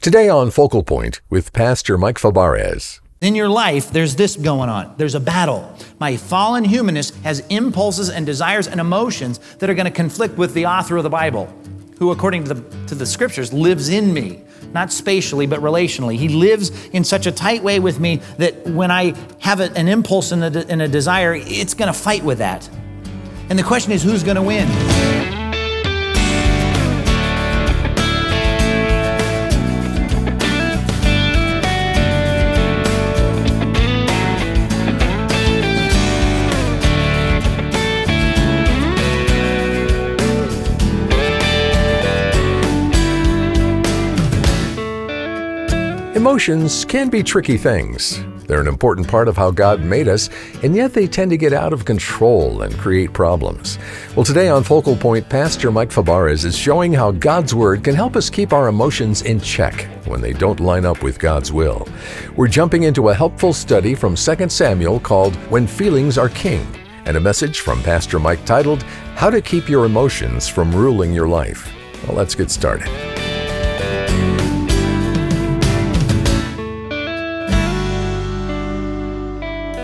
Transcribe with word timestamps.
Today 0.00 0.30
on 0.30 0.50
Focal 0.50 0.82
Point 0.82 1.20
with 1.28 1.52
Pastor 1.52 1.98
Mike 1.98 2.16
Fabarez. 2.16 3.00
In 3.20 3.34
your 3.34 3.50
life, 3.50 3.90
there's 3.90 4.16
this 4.16 4.34
going 4.34 4.70
on. 4.70 4.94
There's 4.96 5.14
a 5.14 5.20
battle. 5.20 5.76
My 5.98 6.16
fallen 6.16 6.64
humanness 6.64 7.10
has 7.20 7.40
impulses 7.50 8.08
and 8.08 8.24
desires 8.24 8.66
and 8.66 8.80
emotions 8.80 9.40
that 9.58 9.68
are 9.68 9.74
going 9.74 9.84
to 9.84 9.90
conflict 9.90 10.38
with 10.38 10.54
the 10.54 10.64
author 10.64 10.96
of 10.96 11.02
the 11.02 11.10
Bible, 11.10 11.54
who, 11.98 12.12
according 12.12 12.44
to 12.44 12.54
the, 12.54 12.86
to 12.86 12.94
the 12.94 13.04
scriptures, 13.04 13.52
lives 13.52 13.90
in 13.90 14.14
me, 14.14 14.42
not 14.72 14.90
spatially, 14.90 15.44
but 15.46 15.60
relationally. 15.60 16.16
He 16.16 16.30
lives 16.30 16.70
in 16.94 17.04
such 17.04 17.26
a 17.26 17.32
tight 17.32 17.62
way 17.62 17.78
with 17.78 18.00
me 18.00 18.22
that 18.38 18.66
when 18.68 18.90
I 18.90 19.14
have 19.40 19.60
an 19.60 19.86
impulse 19.86 20.32
and 20.32 20.42
a, 20.42 20.66
and 20.68 20.80
a 20.80 20.88
desire, 20.88 21.34
it's 21.34 21.74
going 21.74 21.92
to 21.92 21.98
fight 21.98 22.24
with 22.24 22.38
that. 22.38 22.66
And 23.50 23.58
the 23.58 23.62
question 23.62 23.92
is, 23.92 24.02
who's 24.02 24.22
going 24.22 24.36
to 24.36 24.42
win? 24.42 25.39
Emotions 46.20 46.84
can 46.84 47.08
be 47.08 47.22
tricky 47.22 47.56
things. 47.56 48.22
They're 48.46 48.60
an 48.60 48.68
important 48.68 49.08
part 49.08 49.26
of 49.26 49.38
how 49.38 49.50
God 49.50 49.80
made 49.80 50.06
us, 50.06 50.28
and 50.62 50.76
yet 50.76 50.92
they 50.92 51.06
tend 51.06 51.30
to 51.30 51.38
get 51.38 51.54
out 51.54 51.72
of 51.72 51.86
control 51.86 52.60
and 52.60 52.76
create 52.76 53.14
problems. 53.14 53.78
Well, 54.14 54.26
today 54.26 54.50
on 54.50 54.62
Focal 54.62 54.96
Point, 54.96 55.26
Pastor 55.30 55.70
Mike 55.70 55.88
Fabarez 55.88 56.44
is 56.44 56.54
showing 56.54 56.92
how 56.92 57.10
God's 57.10 57.54
Word 57.54 57.82
can 57.82 57.94
help 57.94 58.16
us 58.16 58.28
keep 58.28 58.52
our 58.52 58.68
emotions 58.68 59.22
in 59.22 59.40
check 59.40 59.88
when 60.04 60.20
they 60.20 60.34
don't 60.34 60.60
line 60.60 60.84
up 60.84 61.02
with 61.02 61.18
God's 61.18 61.52
will. 61.52 61.88
We're 62.36 62.48
jumping 62.48 62.82
into 62.82 63.08
a 63.08 63.14
helpful 63.14 63.54
study 63.54 63.94
from 63.94 64.14
2 64.14 64.50
Samuel 64.50 65.00
called 65.00 65.34
When 65.48 65.66
Feelings 65.66 66.18
Are 66.18 66.28
King, 66.28 66.66
and 67.06 67.16
a 67.16 67.20
message 67.20 67.60
from 67.60 67.82
Pastor 67.82 68.18
Mike 68.18 68.44
titled 68.44 68.82
How 69.14 69.30
to 69.30 69.40
Keep 69.40 69.70
Your 69.70 69.86
Emotions 69.86 70.48
from 70.48 70.70
Ruling 70.70 71.14
Your 71.14 71.28
Life. 71.28 71.72
Well, 72.06 72.14
let's 72.14 72.34
get 72.34 72.50
started. 72.50 72.90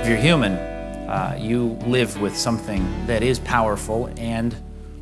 If 0.07 0.11
you're 0.11 0.21
human, 0.21 0.53
uh, 0.53 1.37
you 1.37 1.77
live 1.85 2.21
with 2.21 2.37
something 2.37 3.07
that 3.09 3.25
is 3.25 3.41
powerful 3.41 4.09
and 4.17 4.55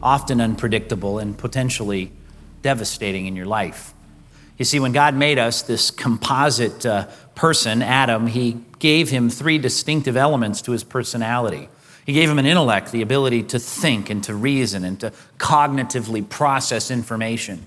often 0.03 0.41
unpredictable 0.41 1.19
and 1.19 1.37
potentially 1.37 2.11
devastating 2.63 3.27
in 3.27 3.37
your 3.37 3.45
life. 3.45 3.93
You 4.57 4.65
see, 4.65 4.81
when 4.81 4.93
God 4.93 5.15
made 5.15 5.39
us 5.39 5.61
this 5.61 5.91
composite 5.91 6.87
uh, 6.87 7.09
person, 7.35 7.83
Adam, 7.83 8.29
he 8.29 8.57
gave 8.79 9.11
him 9.11 9.29
three 9.29 9.59
distinctive 9.59 10.17
elements 10.17 10.63
to 10.63 10.73
his 10.73 10.83
personality. 10.83 11.69
He 12.07 12.15
gave 12.15 12.31
him 12.31 12.39
an 12.39 12.47
intellect, 12.47 12.91
the 12.91 13.03
ability 13.03 13.43
to 13.43 13.59
think 13.59 14.09
and 14.09 14.25
to 14.25 14.35
reason 14.35 14.87
and 14.87 14.99
to 15.01 15.13
cognitively 15.37 16.27
process 16.27 16.91
information. 16.91 17.63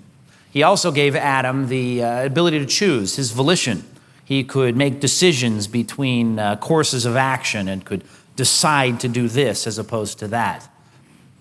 He 0.52 0.64
also 0.64 0.92
gave 0.92 1.16
Adam 1.16 1.68
the 1.68 2.04
uh, 2.04 2.26
ability 2.26 2.58
to 2.58 2.66
choose, 2.66 3.16
his 3.16 3.30
volition 3.30 3.84
he 4.28 4.44
could 4.44 4.76
make 4.76 5.00
decisions 5.00 5.68
between 5.68 6.38
uh, 6.38 6.58
courses 6.58 7.06
of 7.06 7.16
action 7.16 7.70
and 7.70 7.86
could 7.86 8.04
decide 8.36 9.00
to 9.00 9.08
do 9.08 9.30
this 9.30 9.66
as 9.66 9.78
opposed 9.78 10.20
to 10.20 10.28
that. 10.28 10.68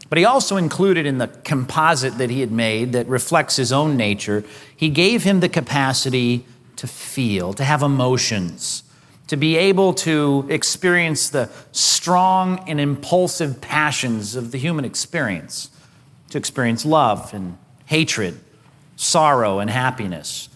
But 0.09 0.19
he 0.19 0.25
also 0.25 0.57
included 0.57 1.05
in 1.05 1.19
the 1.19 1.27
composite 1.27 2.17
that 2.19 2.31
he 2.31 2.43
had 2.43 2.53
made 2.53 2.93
that 2.93 3.09
reflects 3.09 3.57
his 3.57 3.73
own 3.73 3.97
nature, 3.97 4.45
he 4.77 4.89
gave 4.89 5.25
him 5.25 5.41
the 5.41 5.49
capacity 5.49 6.47
to 6.77 6.87
feel, 6.87 7.53
to 7.55 7.65
have 7.65 7.83
emotions, 7.83 8.85
to 9.27 9.37
be 9.37 9.57
able 9.57 9.93
to 9.95 10.47
experience 10.49 11.29
the 11.29 11.51
strong 11.73 12.63
and 12.69 12.79
impulsive 12.81 13.61
passions 13.61 14.37
of 14.37 14.53
the 14.53 14.59
human 14.59 14.85
experience, 14.85 15.71
to 16.31 16.39
experience 16.39 16.87
love 16.87 17.35
and 17.35 17.59
hatred, 17.87 18.39
sorrow 18.95 19.59
and 19.59 19.71
happiness, 19.71 20.49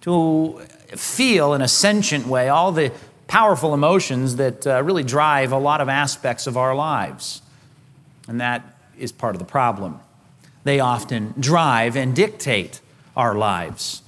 to 0.00 0.60
feel 0.88 1.54
in 1.54 1.62
a 1.62 1.68
sentient 1.68 2.26
way 2.26 2.48
all 2.48 2.72
the 2.72 2.92
powerful 3.28 3.74
emotions 3.74 4.36
that 4.36 4.66
uh, 4.66 4.82
really 4.82 5.02
drive 5.02 5.52
a 5.52 5.58
lot 5.58 5.80
of 5.80 5.88
aspects 5.88 6.46
of 6.46 6.56
our 6.56 6.74
lives. 6.74 7.42
And 8.28 8.40
that 8.40 8.62
is 8.98 9.12
part 9.12 9.34
of 9.34 9.38
the 9.38 9.46
problem. 9.46 10.00
They 10.64 10.80
often 10.80 11.34
drive 11.38 11.96
and 11.96 12.14
dictate 12.14 12.80
our 13.16 13.34
lives. 13.34 14.02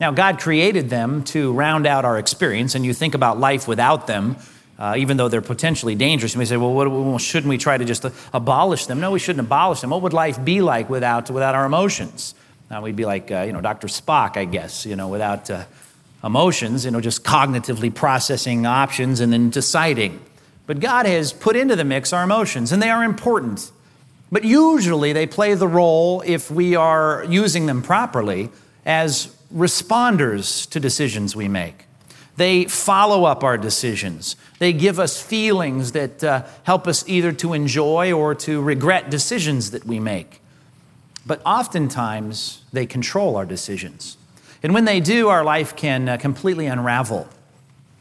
Now, 0.00 0.10
God 0.10 0.40
created 0.40 0.90
them 0.90 1.22
to 1.24 1.52
round 1.52 1.86
out 1.86 2.04
our 2.04 2.18
experience, 2.18 2.74
and 2.74 2.84
you 2.84 2.92
think 2.92 3.14
about 3.14 3.38
life 3.38 3.68
without 3.68 4.08
them, 4.08 4.36
uh, 4.78 4.96
even 4.98 5.16
though 5.16 5.28
they're 5.28 5.40
potentially 5.40 5.94
dangerous. 5.94 6.34
You 6.34 6.40
may 6.40 6.44
say, 6.44 6.56
well, 6.56 6.72
what, 6.72 6.90
well, 6.90 7.18
shouldn't 7.18 7.48
we 7.48 7.56
try 7.56 7.78
to 7.78 7.84
just 7.84 8.04
abolish 8.34 8.86
them? 8.86 8.98
No, 8.98 9.12
we 9.12 9.20
shouldn't 9.20 9.46
abolish 9.46 9.80
them. 9.80 9.90
What 9.90 10.02
would 10.02 10.12
life 10.12 10.44
be 10.44 10.60
like 10.60 10.90
without, 10.90 11.30
without 11.30 11.54
our 11.54 11.64
emotions? 11.66 12.34
Now, 12.68 12.82
we'd 12.82 12.96
be 12.96 13.04
like, 13.04 13.30
uh, 13.30 13.42
you 13.42 13.52
know, 13.52 13.60
Dr. 13.60 13.86
Spock, 13.86 14.36
I 14.36 14.44
guess, 14.44 14.84
you 14.84 14.96
know, 14.96 15.06
without 15.06 15.48
uh, 15.50 15.64
emotions, 16.24 16.84
you 16.84 16.90
know, 16.90 17.00
just 17.00 17.24
cognitively 17.24 17.94
processing 17.94 18.66
options 18.66 19.20
and 19.20 19.32
then 19.32 19.50
deciding. 19.50 20.20
But 20.66 20.80
God 20.80 21.06
has 21.06 21.32
put 21.32 21.56
into 21.56 21.76
the 21.76 21.84
mix 21.84 22.12
our 22.12 22.22
emotions, 22.22 22.72
and 22.72 22.82
they 22.82 22.90
are 22.90 23.04
important. 23.04 23.72
But 24.30 24.44
usually 24.44 25.12
they 25.12 25.26
play 25.26 25.54
the 25.54 25.68
role, 25.68 26.22
if 26.24 26.50
we 26.50 26.74
are 26.76 27.24
using 27.28 27.66
them 27.66 27.82
properly, 27.82 28.50
as 28.86 29.34
responders 29.54 30.68
to 30.70 30.80
decisions 30.80 31.36
we 31.36 31.48
make. 31.48 31.84
They 32.36 32.64
follow 32.64 33.24
up 33.24 33.44
our 33.44 33.58
decisions. 33.58 34.36
They 34.58 34.72
give 34.72 34.98
us 34.98 35.20
feelings 35.20 35.92
that 35.92 36.24
uh, 36.24 36.44
help 36.62 36.86
us 36.86 37.06
either 37.06 37.32
to 37.32 37.52
enjoy 37.52 38.12
or 38.12 38.34
to 38.36 38.62
regret 38.62 39.10
decisions 39.10 39.72
that 39.72 39.84
we 39.84 40.00
make. 40.00 40.40
But 41.26 41.42
oftentimes, 41.44 42.62
they 42.72 42.86
control 42.86 43.36
our 43.36 43.44
decisions. 43.44 44.16
And 44.62 44.74
when 44.74 44.84
they 44.84 45.00
do, 45.00 45.28
our 45.28 45.44
life 45.44 45.74
can 45.74 46.08
uh, 46.08 46.16
completely 46.16 46.66
unravel. 46.66 47.28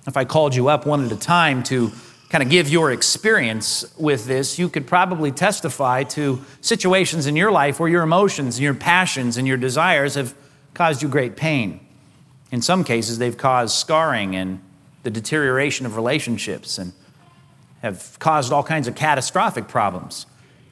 If 0.08 0.18
I 0.18 0.26
called 0.26 0.56
you 0.56 0.68
up 0.68 0.86
one 0.86 1.06
at 1.06 1.12
a 1.12 1.18
time 1.18 1.64
to 1.64 1.92
kind 2.30 2.44
of 2.44 2.50
give 2.50 2.70
your 2.70 2.92
experience 2.92 3.94
with 3.98 4.26
this, 4.26 4.58
you 4.58 4.70
could 4.70 4.88
probably 4.88 5.32
testify 5.32 6.04
to 6.04 6.42
situations 6.62 7.28
in 7.28 7.36
your 7.36 7.52
life 7.52 7.80
where 7.80 7.90
your 7.90 8.04
emotions 8.04 8.58
and 8.58 8.64
your 8.64 8.74
passions 8.74 9.38
and 9.38 9.48
your 9.48 9.58
desires 9.58 10.16
have 10.16 10.34
caused 10.74 11.02
you 11.02 11.10
great 11.10 11.36
pain. 11.36 11.80
In 12.52 12.62
some 12.62 12.84
cases, 12.84 13.18
they've 13.18 13.38
caused 13.38 13.76
scarring 13.76 14.36
and 14.36 14.62
the 15.04 15.10
deterioration 15.10 15.86
of 15.86 15.96
relationships 15.96 16.78
and 16.78 16.94
have 17.82 18.18
caused 18.20 18.54
all 18.54 18.64
kinds 18.64 18.88
of 18.88 18.96
catastrophic 18.96 19.68
problems. 19.68 20.26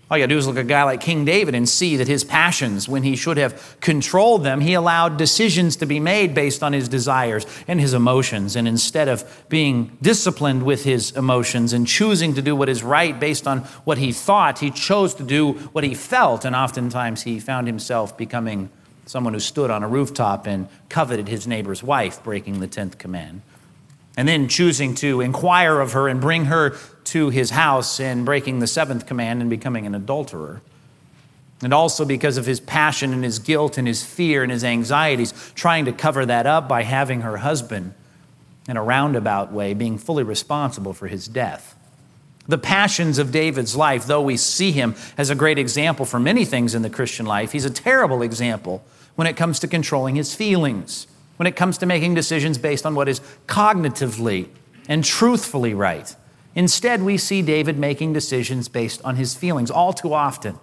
All 0.09 0.18
you 0.18 0.24
gotta 0.24 0.34
do 0.34 0.38
is 0.40 0.47
look 0.47 0.58
at 0.58 0.62
a 0.62 0.64
guy 0.64 0.84
like 0.84 1.02
King 1.02 1.24
David 1.24 1.53
and 1.53 1.70
see 1.70 1.96
that 1.97 2.08
his 2.08 2.24
passions, 2.24 2.90
when 2.90 3.03
he 3.03 3.16
should 3.16 3.38
have 3.38 3.78
controlled 3.80 4.44
them, 4.44 4.59
he 4.59 4.74
allowed 4.74 5.18
decisions 5.18 5.75
to 5.78 5.86
be 5.86 6.00
made 6.00 6.34
based 6.34 6.64
on 6.64 6.74
his 6.74 6.90
desires 6.90 7.46
and 7.68 7.80
his 7.80 7.94
emotions. 7.94 8.56
And 8.56 8.68
instead 8.68 9.08
of 9.08 9.24
being 9.50 9.96
disciplined 10.02 10.64
with 10.64 10.84
his 10.84 11.12
emotions 11.12 11.74
and 11.74 11.86
choosing 11.86 12.34
to 12.34 12.42
do 12.42 12.56
what 12.56 12.69
is 12.69 12.81
right 12.81 13.19
based 13.19 13.48
on 13.48 13.59
what 13.84 14.00
he 14.00 14.12
thought, 14.12 14.58
he 14.58 14.72
chose 14.72 15.14
to 15.16 15.24
do 15.24 15.53
what 15.74 15.84
he 15.84 15.94
felt. 15.94 16.44
And 16.44 16.56
oftentimes 16.56 17.22
he 17.22 17.40
found 17.40 17.68
himself 17.68 18.18
becoming 18.18 18.72
someone 19.06 19.36
who 19.36 19.40
stood 19.40 19.69
on 19.69 19.84
a 19.84 19.88
rooftop 19.88 20.48
and 20.48 20.68
coveted 20.90 21.28
his 21.28 21.46
neighbor's 21.46 21.84
wife, 21.84 22.24
breaking 22.24 22.62
the 22.62 22.68
10th 22.68 22.98
command 22.98 23.42
and 24.19 24.28
then 24.28 24.50
choosing 24.50 24.96
to 24.96 25.22
inquire 25.22 25.80
of 25.80 25.94
her 25.94 26.09
and 26.09 26.19
bring 26.19 26.44
her 26.44 26.75
to 27.06 27.30
his 27.30 27.52
house 27.52 28.02
and 28.02 28.25
breaking 28.25 28.59
the 28.59 28.68
seventh 28.68 29.06
command 29.06 29.40
and 29.40 29.50
becoming 29.50 29.85
an 29.85 29.96
adulterer. 29.96 30.62
And 31.63 31.74
also 31.74 32.03
because 32.03 32.35
of 32.35 32.46
his 32.46 32.59
passion 32.59 33.13
and 33.13 33.24
his 33.24 33.40
guilt 33.40 33.78
and 33.78 33.88
his 33.88 34.03
fear 34.03 34.44
and 34.44 34.52
his 34.52 34.66
anxieties, 34.66 35.53
trying 35.56 35.85
to 35.85 35.94
cover 35.94 36.25
that 36.25 36.46
up 36.46 36.68
by 36.68 36.84
having 36.84 37.22
her 37.22 37.38
husband, 37.38 37.94
in 38.68 38.75
a 38.75 38.83
roundabout 38.83 39.54
way, 39.54 39.74
being 39.74 39.98
fully 39.98 40.24
responsible 40.24 40.92
for 40.92 41.07
his 41.07 41.25
death. 41.30 41.77
The 42.45 42.57
passions 42.57 43.19
of 43.19 43.31
David's 43.31 43.77
life, 43.77 44.06
though 44.06 44.21
we 44.21 44.36
see 44.36 44.74
him 44.74 44.95
as 45.18 45.30
a 45.30 45.36
great 45.36 45.57
example 45.57 46.04
for 46.04 46.19
many 46.19 46.44
things 46.44 46.75
in 46.75 46.81
the 46.81 46.89
Christian 46.89 47.25
life, 47.25 47.54
he's 47.54 47.63
a 47.63 47.69
terrible 47.69 48.21
example 48.21 48.83
when 49.16 49.27
it 49.27 49.38
comes 49.38 49.60
to 49.60 49.68
controlling 49.69 50.16
his 50.16 50.36
feelings 50.36 51.07
when 51.39 51.47
it 51.47 51.56
comes 51.56 51.77
to 51.77 51.86
making 51.86 52.13
decisions 52.13 52.57
based 52.57 52.86
on 52.86 52.95
what 52.95 53.07
is 53.07 53.21
cognitively 53.47 54.50
and 54.89 55.06
truthfully 55.06 55.74
right. 55.74 56.13
Instead, 56.53 57.01
we 57.01 57.18
see 57.18 57.41
David 57.41 57.80
making 57.80 58.12
decisions 58.12 58.68
based 58.68 59.01
on 59.06 59.15
his 59.15 59.33
feelings 59.36 59.71
all 59.71 59.94
too 59.94 60.13
often. 60.13 60.59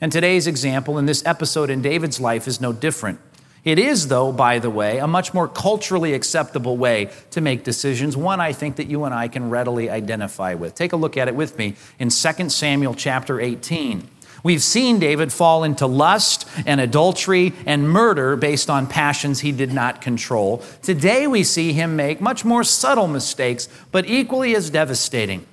And 0.00 0.10
today's 0.10 0.48
example 0.48 0.98
in 0.98 1.06
this 1.06 1.24
episode 1.24 1.70
in 1.70 1.82
David's 1.82 2.18
life 2.18 2.48
is 2.48 2.60
no 2.60 2.72
different. 2.72 3.20
It 3.62 3.78
is, 3.78 4.08
though, 4.08 4.32
by 4.32 4.58
the 4.58 4.70
way, 4.70 4.98
a 4.98 5.06
much 5.06 5.32
more 5.32 5.46
culturally 5.46 6.14
acceptable 6.14 6.76
way 6.76 7.10
to 7.30 7.40
make 7.40 7.62
decisions, 7.62 8.16
one 8.16 8.40
I 8.40 8.52
think 8.52 8.74
that 8.74 8.88
you 8.88 9.04
and 9.04 9.14
I 9.14 9.28
can 9.28 9.50
readily 9.50 9.88
identify 9.88 10.54
with. 10.54 10.74
Take 10.74 10.94
a 10.94 10.96
look 10.96 11.16
at 11.16 11.28
it 11.28 11.36
with 11.36 11.56
me 11.58 11.76
in 12.00 12.08
2 12.08 12.48
Samuel 12.50 12.94
chapter 12.94 13.40
18. 13.40 14.08
We've 14.42 14.62
seen 14.62 14.98
David 14.98 15.32
fall 15.32 15.64
into 15.64 15.86
lust 15.86 16.48
and 16.64 16.80
adultery 16.80 17.52
and 17.66 17.90
murder 17.90 18.36
based 18.36 18.70
on 18.70 18.86
passions 18.86 19.40
he 19.40 19.52
did 19.52 19.72
not 19.72 20.00
control. 20.00 20.62
Today 20.82 21.26
we 21.26 21.42
see 21.42 21.72
him 21.72 21.96
make 21.96 22.20
much 22.20 22.44
more 22.44 22.62
subtle 22.64 23.08
mistakes, 23.08 23.68
but 23.90 24.06
equally 24.06 24.54
as 24.54 24.70
devastating. 24.70 25.44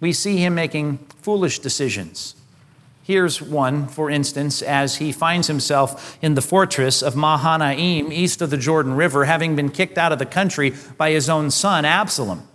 We 0.00 0.12
see 0.12 0.38
him 0.38 0.54
making 0.54 0.98
foolish 1.22 1.60
decisions. 1.60 2.34
Here's 3.04 3.40
one, 3.40 3.86
for 3.86 4.10
instance, 4.10 4.62
as 4.62 4.96
he 4.96 5.12
finds 5.12 5.46
himself 5.46 6.16
in 6.22 6.34
the 6.34 6.42
fortress 6.42 7.02
of 7.02 7.14
Mahanaim, 7.14 8.10
east 8.10 8.40
of 8.40 8.48
the 8.48 8.56
Jordan 8.56 8.94
River, 8.94 9.26
having 9.26 9.54
been 9.54 9.68
kicked 9.68 9.98
out 9.98 10.10
of 10.10 10.18
the 10.18 10.26
country 10.26 10.72
by 10.96 11.10
his 11.10 11.28
own 11.28 11.50
son, 11.50 11.84
Absalom. 11.84 12.48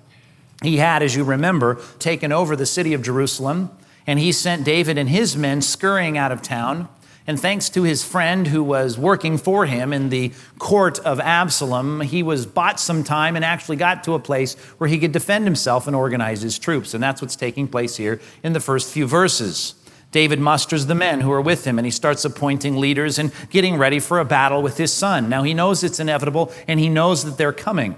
He 0.64 0.78
had, 0.78 1.04
as 1.04 1.16
you 1.16 1.24
remember, 1.24 1.80
taken 2.00 2.32
over 2.32 2.56
the 2.56 2.66
city 2.66 2.94
of 2.94 3.04
Jerusalem 3.04 3.70
and 4.10 4.18
he 4.18 4.32
sent 4.32 4.64
David 4.64 4.98
and 4.98 5.08
his 5.08 5.38
men 5.38 5.62
scurrying 5.62 6.18
out 6.18 6.32
of 6.32 6.42
town. 6.42 6.90
And 7.28 7.40
thanks 7.40 7.70
to 7.70 7.84
his 7.84 8.04
friend 8.04 8.48
who 8.48 8.64
was 8.64 8.98
working 8.98 9.38
for 9.38 9.68
him 9.68 9.94
in 9.94 10.10
the 10.10 10.32
court 10.58 10.98
of 11.02 11.20
Absalom, 11.20 12.02
he 12.02 12.24
was 12.24 12.48
bought 12.48 12.80
some 12.80 13.04
time 13.04 13.36
and 13.36 13.46
actually 13.46 13.76
got 13.76 14.04
to 14.06 14.16
a 14.16 14.20
place 14.20 14.56
where 14.80 14.88
he 14.88 14.98
could 14.98 15.12
defend 15.12 15.44
himself 15.44 15.86
and 15.86 15.96
organize 15.96 16.42
his 16.42 16.58
troops. 16.58 16.96
And 16.96 17.04
that's 17.04 17.22
what's 17.22 17.36
taking 17.36 17.68
place 17.68 17.98
here 17.98 18.20
in 18.42 18.54
the 18.54 18.60
first 18.60 18.92
few 18.92 19.06
verses. 19.06 19.76
David 20.12 20.40
musters 20.40 20.88
the 20.88 20.96
men 20.96 21.22
who 21.22 21.32
are 21.32 21.40
with 21.40 21.68
him 21.68 21.78
and 21.78 21.86
he 21.86 21.92
starts 21.92 22.26
appointing 22.26 22.78
leaders 22.78 23.20
and 23.20 23.32
getting 23.52 23.78
ready 23.78 24.00
for 24.00 24.18
a 24.18 24.26
battle 24.26 24.64
with 24.64 24.78
his 24.78 24.92
son. 24.92 25.30
Now 25.30 25.44
he 25.44 25.54
knows 25.54 25.84
it's 25.84 26.00
inevitable 26.00 26.52
and 26.68 26.80
he 26.80 26.90
knows 26.90 27.26
that 27.26 27.38
they're 27.38 27.54
coming. 27.54 27.96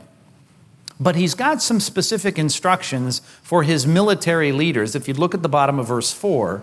But 1.02 1.16
he's 1.16 1.34
got 1.34 1.64
some 1.64 1.80
specific 1.80 2.38
instructions 2.38 3.22
for 3.42 3.64
his 3.64 3.88
military 3.88 4.52
leaders. 4.52 4.96
If 4.96 5.08
you 5.08 5.16
look 5.16 5.34
at 5.34 5.42
the 5.42 5.50
bottom 5.50 5.80
of 5.80 5.88
verse 5.88 6.14
4, 6.14 6.62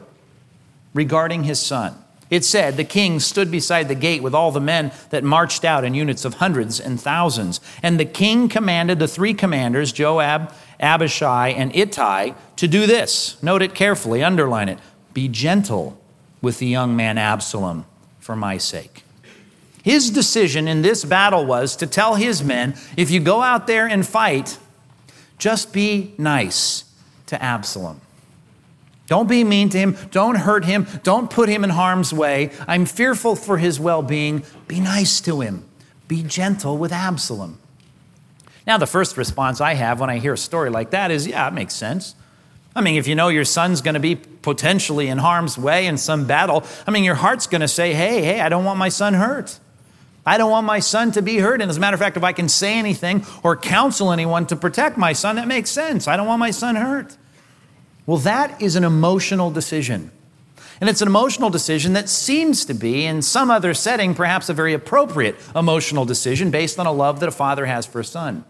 regarding 0.94 1.42
his 1.42 1.58
son, 1.58 1.96
it 2.30 2.44
said, 2.44 2.76
The 2.76 2.84
king 2.84 3.18
stood 3.18 3.50
beside 3.50 3.88
the 3.88 3.96
gate 3.96 4.22
with 4.22 4.36
all 4.36 4.52
the 4.52 4.60
men 4.60 4.92
that 5.10 5.24
marched 5.24 5.64
out 5.64 5.82
in 5.82 5.92
units 5.92 6.24
of 6.24 6.34
hundreds 6.34 6.78
and 6.78 7.00
thousands. 7.00 7.60
And 7.82 7.98
the 7.98 8.04
king 8.04 8.48
commanded 8.48 9.00
the 9.00 9.08
three 9.08 9.34
commanders, 9.34 9.90
Joab, 9.90 10.54
Abishai, 10.78 11.48
and 11.48 11.74
Ittai, 11.74 12.34
to 12.54 12.68
do 12.68 12.86
this. 12.86 13.42
Note 13.42 13.60
it 13.60 13.74
carefully, 13.74 14.22
underline 14.22 14.68
it. 14.68 14.78
Be 15.14 15.26
gentle 15.26 16.00
with 16.40 16.60
the 16.60 16.66
young 16.66 16.94
man 16.94 17.18
Absalom 17.18 17.86
for 18.20 18.36
my 18.36 18.56
sake. 18.56 19.02
His 19.88 20.10
decision 20.10 20.68
in 20.68 20.82
this 20.82 21.02
battle 21.02 21.46
was 21.46 21.74
to 21.76 21.86
tell 21.86 22.16
his 22.16 22.44
men 22.44 22.74
if 22.98 23.10
you 23.10 23.20
go 23.20 23.40
out 23.40 23.66
there 23.66 23.86
and 23.86 24.06
fight, 24.06 24.58
just 25.38 25.72
be 25.72 26.12
nice 26.18 26.84
to 27.24 27.42
Absalom. 27.42 28.02
Don't 29.06 29.30
be 29.30 29.44
mean 29.44 29.70
to 29.70 29.78
him. 29.78 29.96
Don't 30.10 30.34
hurt 30.34 30.66
him. 30.66 30.86
Don't 31.04 31.30
put 31.30 31.48
him 31.48 31.64
in 31.64 31.70
harm's 31.70 32.12
way. 32.12 32.50
I'm 32.66 32.84
fearful 32.84 33.34
for 33.34 33.56
his 33.56 33.80
well 33.80 34.02
being. 34.02 34.44
Be 34.66 34.78
nice 34.78 35.22
to 35.22 35.40
him. 35.40 35.64
Be 36.06 36.22
gentle 36.22 36.76
with 36.76 36.92
Absalom. 36.92 37.58
Now, 38.66 38.76
the 38.76 38.86
first 38.86 39.16
response 39.16 39.62
I 39.62 39.72
have 39.72 40.00
when 40.00 40.10
I 40.10 40.18
hear 40.18 40.34
a 40.34 40.36
story 40.36 40.68
like 40.68 40.90
that 40.90 41.10
is 41.10 41.26
yeah, 41.26 41.48
it 41.48 41.54
makes 41.54 41.74
sense. 41.74 42.14
I 42.76 42.82
mean, 42.82 42.96
if 42.96 43.06
you 43.06 43.14
know 43.14 43.28
your 43.28 43.46
son's 43.46 43.80
going 43.80 43.94
to 43.94 44.00
be 44.00 44.16
potentially 44.16 45.08
in 45.08 45.16
harm's 45.16 45.56
way 45.56 45.86
in 45.86 45.96
some 45.96 46.26
battle, 46.26 46.62
I 46.86 46.90
mean, 46.90 47.04
your 47.04 47.14
heart's 47.14 47.46
going 47.46 47.62
to 47.62 47.68
say, 47.68 47.94
hey, 47.94 48.20
hey, 48.20 48.42
I 48.42 48.50
don't 48.50 48.66
want 48.66 48.78
my 48.78 48.90
son 48.90 49.14
hurt. 49.14 49.58
I 50.28 50.36
don't 50.36 50.50
want 50.50 50.66
my 50.66 50.80
son 50.80 51.10
to 51.12 51.22
be 51.22 51.38
hurt. 51.38 51.62
And 51.62 51.70
as 51.70 51.78
a 51.78 51.80
matter 51.80 51.94
of 51.94 52.00
fact, 52.00 52.18
if 52.18 52.22
I 52.22 52.34
can 52.34 52.50
say 52.50 52.78
anything 52.78 53.24
or 53.42 53.56
counsel 53.56 54.12
anyone 54.12 54.46
to 54.48 54.56
protect 54.56 54.98
my 54.98 55.14
son, 55.14 55.36
that 55.36 55.48
makes 55.48 55.70
sense. 55.70 56.06
I 56.06 56.18
don't 56.18 56.26
want 56.26 56.38
my 56.38 56.50
son 56.50 56.76
hurt. 56.76 57.16
Well, 58.04 58.18
that 58.18 58.60
is 58.60 58.76
an 58.76 58.84
emotional 58.84 59.50
decision. 59.50 60.10
And 60.82 60.90
it's 60.90 61.00
an 61.00 61.08
emotional 61.08 61.48
decision 61.48 61.94
that 61.94 62.10
seems 62.10 62.66
to 62.66 62.74
be, 62.74 63.06
in 63.06 63.22
some 63.22 63.50
other 63.50 63.72
setting, 63.72 64.14
perhaps 64.14 64.50
a 64.50 64.54
very 64.54 64.74
appropriate 64.74 65.36
emotional 65.56 66.04
decision 66.04 66.50
based 66.50 66.78
on 66.78 66.86
a 66.86 66.92
love 66.92 67.20
that 67.20 67.28
a 67.30 67.32
father 67.32 67.64
has 67.64 67.86
for 67.86 68.00
a 68.00 68.04
son. 68.04 68.44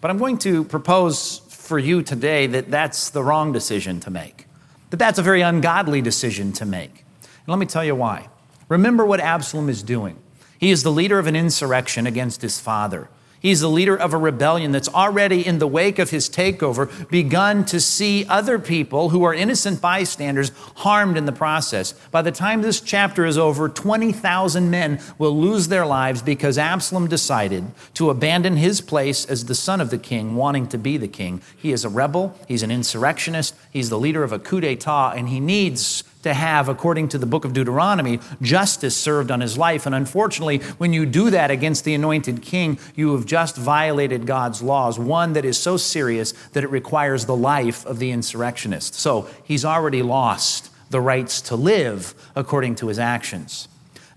But 0.00 0.12
I'm 0.12 0.18
going 0.18 0.38
to 0.38 0.62
propose 0.62 1.38
for 1.48 1.80
you 1.80 2.02
today 2.02 2.46
that 2.46 2.70
that's 2.70 3.10
the 3.10 3.22
wrong 3.24 3.50
decision 3.52 3.98
to 4.00 4.10
make, 4.10 4.46
that 4.90 4.98
that's 4.98 5.18
a 5.18 5.22
very 5.22 5.42
ungodly 5.42 6.00
decision 6.00 6.52
to 6.52 6.64
make. 6.64 7.04
And 7.20 7.48
let 7.48 7.58
me 7.58 7.66
tell 7.66 7.84
you 7.84 7.96
why. 7.96 8.28
Remember 8.68 9.04
what 9.04 9.18
Absalom 9.18 9.68
is 9.68 9.82
doing. 9.82 10.16
He 10.58 10.70
is 10.70 10.82
the 10.82 10.92
leader 10.92 11.18
of 11.18 11.26
an 11.26 11.36
insurrection 11.36 12.06
against 12.06 12.42
his 12.42 12.60
father. 12.60 13.08
He's 13.40 13.60
the 13.60 13.70
leader 13.70 13.96
of 13.96 14.12
a 14.12 14.18
rebellion 14.18 14.72
that's 14.72 14.88
already, 14.88 15.46
in 15.46 15.60
the 15.60 15.66
wake 15.66 16.00
of 16.00 16.10
his 16.10 16.28
takeover, 16.28 17.08
begun 17.08 17.64
to 17.66 17.80
see 17.80 18.26
other 18.28 18.58
people 18.58 19.10
who 19.10 19.22
are 19.22 19.32
innocent 19.32 19.80
bystanders 19.80 20.50
harmed 20.76 21.16
in 21.16 21.24
the 21.24 21.32
process. 21.32 21.92
By 22.10 22.22
the 22.22 22.32
time 22.32 22.62
this 22.62 22.80
chapter 22.80 23.24
is 23.24 23.38
over, 23.38 23.68
20,000 23.68 24.70
men 24.70 25.00
will 25.18 25.38
lose 25.38 25.68
their 25.68 25.86
lives 25.86 26.20
because 26.20 26.58
Absalom 26.58 27.06
decided 27.06 27.64
to 27.94 28.10
abandon 28.10 28.56
his 28.56 28.80
place 28.80 29.24
as 29.24 29.44
the 29.44 29.54
son 29.54 29.80
of 29.80 29.90
the 29.90 29.98
king, 29.98 30.34
wanting 30.34 30.66
to 30.68 30.78
be 30.78 30.96
the 30.96 31.06
king. 31.06 31.40
He 31.56 31.70
is 31.70 31.84
a 31.84 31.88
rebel, 31.88 32.36
he's 32.48 32.64
an 32.64 32.72
insurrectionist, 32.72 33.54
he's 33.70 33.88
the 33.88 34.00
leader 34.00 34.24
of 34.24 34.32
a 34.32 34.40
coup 34.40 34.60
d'etat, 34.60 35.12
and 35.12 35.28
he 35.28 35.38
needs 35.38 36.02
to 36.28 36.34
have, 36.34 36.68
according 36.68 37.08
to 37.08 37.18
the 37.18 37.26
book 37.26 37.44
of 37.44 37.52
Deuteronomy, 37.52 38.20
justice 38.40 38.96
served 38.96 39.30
on 39.30 39.40
his 39.40 39.58
life. 39.58 39.86
And 39.86 39.94
unfortunately, 39.94 40.58
when 40.78 40.92
you 40.92 41.04
do 41.04 41.30
that 41.30 41.50
against 41.50 41.84
the 41.84 41.94
anointed 41.94 42.42
king, 42.42 42.78
you 42.94 43.12
have 43.14 43.26
just 43.26 43.56
violated 43.56 44.26
God's 44.26 44.62
laws, 44.62 44.98
one 44.98 45.32
that 45.32 45.44
is 45.44 45.58
so 45.58 45.76
serious 45.76 46.32
that 46.52 46.64
it 46.64 46.70
requires 46.70 47.24
the 47.24 47.36
life 47.36 47.84
of 47.86 47.98
the 47.98 48.10
insurrectionist. 48.10 48.94
So 48.94 49.28
he's 49.42 49.64
already 49.64 50.02
lost 50.02 50.70
the 50.90 51.00
rights 51.00 51.40
to 51.42 51.56
live 51.56 52.14
according 52.36 52.76
to 52.76 52.88
his 52.88 52.98
actions. 52.98 53.68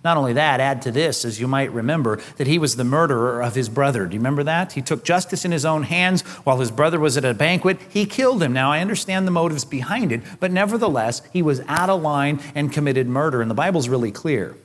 Not 0.03 0.17
only 0.17 0.33
that, 0.33 0.59
add 0.59 0.81
to 0.83 0.91
this, 0.91 1.23
as 1.23 1.39
you 1.39 1.47
might 1.47 1.71
remember, 1.71 2.19
that 2.37 2.47
he 2.47 2.57
was 2.57 2.75
the 2.75 2.83
murderer 2.83 3.41
of 3.43 3.53
his 3.53 3.69
brother. 3.69 4.07
Do 4.07 4.15
you 4.15 4.19
remember 4.19 4.43
that? 4.43 4.71
He 4.71 4.81
took 4.81 5.03
justice 5.03 5.45
in 5.45 5.51
his 5.51 5.63
own 5.63 5.83
hands 5.83 6.23
while 6.43 6.59
his 6.59 6.71
brother 6.71 6.99
was 6.99 7.17
at 7.17 7.25
a 7.25 7.35
banquet. 7.35 7.79
He 7.87 8.07
killed 8.07 8.41
him. 8.41 8.51
Now, 8.51 8.71
I 8.71 8.79
understand 8.79 9.27
the 9.27 9.31
motives 9.31 9.63
behind 9.63 10.11
it, 10.11 10.21
but 10.39 10.51
nevertheless, 10.51 11.21
he 11.31 11.43
was 11.43 11.61
out 11.67 11.89
of 11.91 12.01
line 12.01 12.39
and 12.55 12.73
committed 12.73 13.07
murder. 13.07 13.41
And 13.41 13.51
the 13.51 13.55
Bible's 13.55 13.89
really 13.89 14.11
clear. 14.11 14.55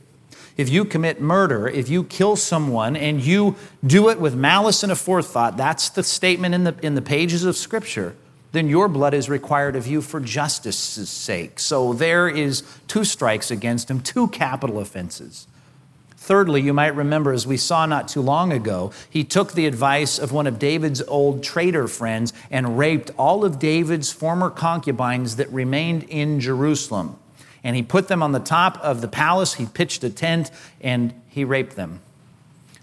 If 0.57 0.71
you 0.71 0.87
commit 0.87 1.21
murder, 1.21 1.69
if 1.69 1.91
you 1.91 2.05
kill 2.05 2.37
someone 2.37 2.97
and 2.97 3.21
you 3.21 3.57
do 3.85 4.09
it 4.09 4.19
with 4.19 4.35
malice 4.35 4.83
and 4.83 4.91
aforethought, 4.91 5.59
that's 5.59 5.91
the 5.91 6.03
statement 6.03 6.55
in 6.55 6.65
the, 6.65 6.75
in 6.83 6.95
the 6.95 7.03
pages 7.03 7.45
of 7.45 7.59
Scripture 7.59 8.17
then 8.57 8.69
your 8.69 8.89
blood 8.89 9.13
is 9.13 9.29
required 9.29 9.77
of 9.77 9.87
you 9.87 10.01
for 10.01 10.19
justice's 10.19 11.11
sake. 11.11 11.61
So 11.61 11.93
there 11.93 12.29
is 12.29 12.63
two 12.89 13.05
strikes 13.05 13.51
against 13.51 13.91
him, 13.91 14.01
two 14.01 14.29
capital 14.29 14.79
offenses. 14.79 15.47
Thirdly, 16.17 16.61
you 16.61 16.73
might 16.73 16.97
remember, 16.97 17.33
as 17.33 17.47
we 17.47 17.57
saw 17.57 17.87
not 17.87 18.09
too 18.09 18.21
long 18.21 18.53
ago, 18.53 18.93
he 19.09 19.23
took 19.23 19.53
the 19.53 19.67
advice 19.67 20.19
of 20.19 20.33
one 20.33 20.49
of 20.49 20.59
David's 20.59 21.01
old 21.03 21.45
traitor 21.45 21.87
friends 21.87 22.33
and 22.51 22.79
raped 22.79 23.13
all 23.17 23.45
of 23.45 23.61
David's 23.61 24.11
former 24.11 24.51
concubines 24.51 25.37
that 25.37 25.49
remained 25.53 26.03
in 26.05 26.41
Jerusalem. 26.41 27.17
And 27.63 27.77
he 27.77 27.83
put 27.83 28.09
them 28.09 28.23
on 28.25 28.33
the 28.33 28.41
top 28.41 28.77
of 28.79 29.03
the 29.03 29.09
palace, 29.09 29.55
he 29.55 29.67
pitched 29.67 30.03
a 30.03 30.11
tent, 30.11 30.51
and 30.81 31.15
he 31.29 31.45
raped 31.45 31.77
them. 31.77 32.01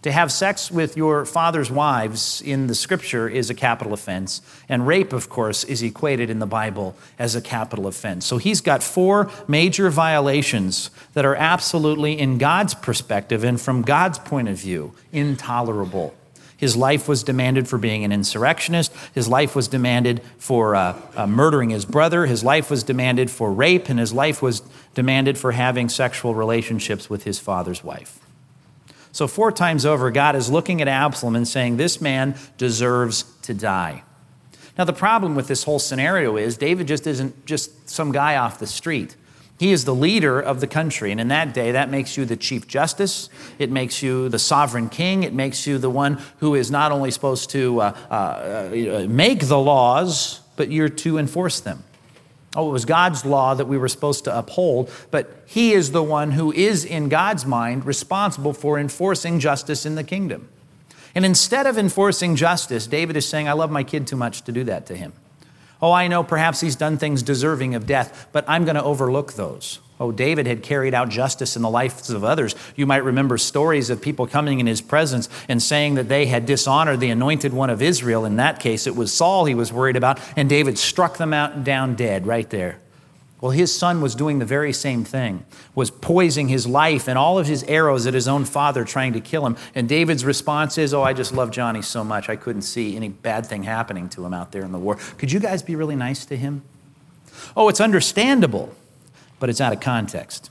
To 0.03 0.11
have 0.11 0.33
sex 0.33 0.69
with 0.69 0.97
your 0.97 1.25
father's 1.25 1.71
wives 1.71 2.41
in 2.41 2.67
the 2.67 2.75
scripture 2.75 3.29
is 3.29 3.49
a 3.49 3.53
capital 3.53 3.93
offense. 3.93 4.41
And 4.67 4.85
rape, 4.85 5.13
of 5.13 5.29
course, 5.29 5.63
is 5.63 5.81
equated 5.81 6.29
in 6.29 6.39
the 6.39 6.45
Bible 6.45 6.97
as 7.17 7.35
a 7.35 7.41
capital 7.41 7.87
offense. 7.87 8.25
So 8.25 8.37
he's 8.37 8.59
got 8.59 8.83
four 8.83 9.31
major 9.47 9.89
violations 9.89 10.91
that 11.13 11.23
are 11.23 11.35
absolutely, 11.35 12.19
in 12.19 12.37
God's 12.37 12.73
perspective 12.73 13.45
and 13.45 13.59
from 13.59 13.81
God's 13.81 14.19
point 14.19 14.49
of 14.49 14.57
view, 14.57 14.93
intolerable. 15.13 16.13
His 16.57 16.75
life 16.75 17.07
was 17.07 17.23
demanded 17.23 17.69
for 17.69 17.77
being 17.77 18.03
an 18.03 18.11
insurrectionist. 18.11 18.93
His 19.15 19.29
life 19.29 19.55
was 19.55 19.69
demanded 19.69 20.21
for 20.37 20.75
uh, 20.75 20.99
uh, 21.15 21.27
murdering 21.27 21.69
his 21.69 21.85
brother. 21.85 22.25
His 22.25 22.43
life 22.43 22.69
was 22.69 22.83
demanded 22.83 23.31
for 23.31 23.53
rape. 23.53 23.87
And 23.87 23.99
his 23.99 24.11
life 24.11 24.41
was 24.41 24.63
demanded 24.95 25.37
for 25.37 25.53
having 25.53 25.87
sexual 25.87 26.35
relationships 26.35 27.09
with 27.09 27.23
his 27.23 27.39
father's 27.39 27.85
wife. 27.85 28.22
So, 29.13 29.27
four 29.27 29.51
times 29.51 29.85
over, 29.85 30.09
God 30.09 30.35
is 30.35 30.49
looking 30.49 30.81
at 30.81 30.87
Absalom 30.87 31.35
and 31.35 31.47
saying, 31.47 31.77
This 31.77 32.01
man 32.01 32.35
deserves 32.57 33.25
to 33.43 33.53
die. 33.53 34.03
Now, 34.75 34.85
the 34.85 34.93
problem 34.93 35.35
with 35.35 35.47
this 35.47 35.63
whole 35.63 35.77
scenario 35.77 36.35
is 36.35 36.57
David 36.57 36.87
just 36.87 37.05
isn't 37.05 37.45
just 37.45 37.87
some 37.87 38.11
guy 38.11 38.35
off 38.37 38.57
the 38.57 38.65
street. 38.65 39.15
He 39.59 39.71
is 39.71 39.85
the 39.85 39.93
leader 39.93 40.39
of 40.39 40.61
the 40.61 40.67
country. 40.67 41.11
And 41.11 41.21
in 41.21 41.27
that 41.27 41.53
day, 41.53 41.73
that 41.73 41.91
makes 41.91 42.17
you 42.17 42.25
the 42.25 42.35
chief 42.35 42.67
justice. 42.67 43.29
It 43.59 43.69
makes 43.69 44.01
you 44.01 44.29
the 44.29 44.39
sovereign 44.39 44.89
king. 44.89 45.21
It 45.21 45.33
makes 45.33 45.67
you 45.67 45.77
the 45.77 45.91
one 45.91 46.19
who 46.39 46.55
is 46.55 46.71
not 46.71 46.91
only 46.91 47.11
supposed 47.11 47.51
to 47.51 47.81
uh, 47.81 47.97
uh, 48.09 48.13
uh 48.13 49.05
make 49.07 49.47
the 49.47 49.59
laws, 49.59 50.39
but 50.55 50.71
you're 50.71 50.89
to 50.89 51.19
enforce 51.19 51.59
them. 51.59 51.83
Oh, 52.55 52.69
it 52.69 52.71
was 52.71 52.85
God's 52.85 53.25
law 53.25 53.55
that 53.55 53.65
we 53.65 53.77
were 53.77 53.87
supposed 53.87 54.25
to 54.25 54.37
uphold, 54.37 54.91
but 55.09 55.43
He 55.45 55.73
is 55.73 55.91
the 55.91 56.03
one 56.03 56.31
who 56.31 56.51
is, 56.51 56.85
in 56.85 57.09
God's 57.09 57.45
mind, 57.45 57.85
responsible 57.85 58.53
for 58.53 58.77
enforcing 58.77 59.39
justice 59.39 59.85
in 59.85 59.95
the 59.95 60.03
kingdom. 60.03 60.49
And 61.15 61.25
instead 61.25 61.67
of 61.67 61.77
enforcing 61.77 62.35
justice, 62.35 62.87
David 62.87 63.15
is 63.15 63.27
saying, 63.27 63.47
I 63.47 63.53
love 63.53 63.71
my 63.71 63.83
kid 63.83 64.07
too 64.07 64.15
much 64.15 64.43
to 64.43 64.51
do 64.51 64.63
that 64.65 64.85
to 64.87 64.95
him. 64.95 65.13
Oh, 65.81 65.91
I 65.91 66.07
know 66.07 66.23
perhaps 66.23 66.61
he's 66.61 66.75
done 66.75 66.97
things 66.97 67.23
deserving 67.23 67.75
of 67.75 67.85
death, 67.85 68.27
but 68.31 68.45
I'm 68.47 68.65
going 68.65 68.75
to 68.75 68.83
overlook 68.83 69.33
those. 69.33 69.79
Oh, 69.99 70.11
David 70.11 70.47
had 70.47 70.63
carried 70.63 70.93
out 70.93 71.09
justice 71.09 71.55
in 71.55 71.61
the 71.61 71.69
lives 71.69 72.09
of 72.09 72.23
others. 72.23 72.55
You 72.75 72.85
might 72.85 73.03
remember 73.03 73.37
stories 73.37 73.89
of 73.89 74.01
people 74.01 74.25
coming 74.25 74.59
in 74.59 74.65
his 74.65 74.81
presence 74.81 75.29
and 75.47 75.61
saying 75.61 75.95
that 75.95 76.09
they 76.09 76.25
had 76.25 76.45
dishonored 76.45 76.99
the 76.99 77.11
anointed 77.11 77.53
one 77.53 77.69
of 77.69 77.81
Israel. 77.81 78.25
In 78.25 78.37
that 78.37 78.59
case, 78.59 78.87
it 78.87 78.95
was 78.95 79.13
Saul 79.13 79.45
he 79.45 79.55
was 79.55 79.71
worried 79.71 79.95
about, 79.95 80.19
and 80.35 80.49
David 80.49 80.77
struck 80.77 81.17
them 81.17 81.33
out 81.33 81.63
down 81.63 81.95
dead 81.95 82.25
right 82.25 82.49
there. 82.49 82.79
Well, 83.39 83.51
his 83.51 83.75
son 83.75 83.99
was 83.99 84.15
doing 84.15 84.39
the 84.39 84.45
very 84.45 84.71
same 84.71 85.03
thing, 85.03 85.45
was 85.75 85.91
poising 85.91 86.47
his 86.47 86.65
life 86.65 87.09
and 87.09 87.17
all 87.17 87.37
of 87.37 87.45
his 87.45 87.61
arrows 87.63 88.07
at 88.07 88.13
his 88.13 88.27
own 88.27 88.45
father 88.45 88.85
trying 88.85 89.13
to 89.13 89.19
kill 89.19 89.45
him. 89.45 89.57
And 89.75 89.87
David's 89.89 90.23
response 90.23 90.77
is, 90.77 90.93
Oh, 90.93 91.03
I 91.03 91.11
just 91.11 91.33
love 91.33 91.51
Johnny 91.51 91.81
so 91.81 92.05
much. 92.05 92.29
I 92.29 92.37
couldn't 92.37 92.61
see 92.61 92.95
any 92.95 93.09
bad 93.09 93.45
thing 93.45 93.63
happening 93.63 94.07
to 94.09 94.25
him 94.25 94.33
out 94.33 94.53
there 94.53 94.63
in 94.63 94.71
the 94.71 94.79
war. 94.79 94.95
Could 95.17 95.31
you 95.31 95.41
guys 95.41 95.61
be 95.61 95.75
really 95.75 95.97
nice 95.97 96.25
to 96.27 96.37
him? 96.37 96.63
Oh, 97.55 97.67
it's 97.67 97.81
understandable 97.81 98.73
but 99.39 99.49
it's 99.49 99.61
out 99.61 99.73
of 99.73 99.79
context. 99.79 100.49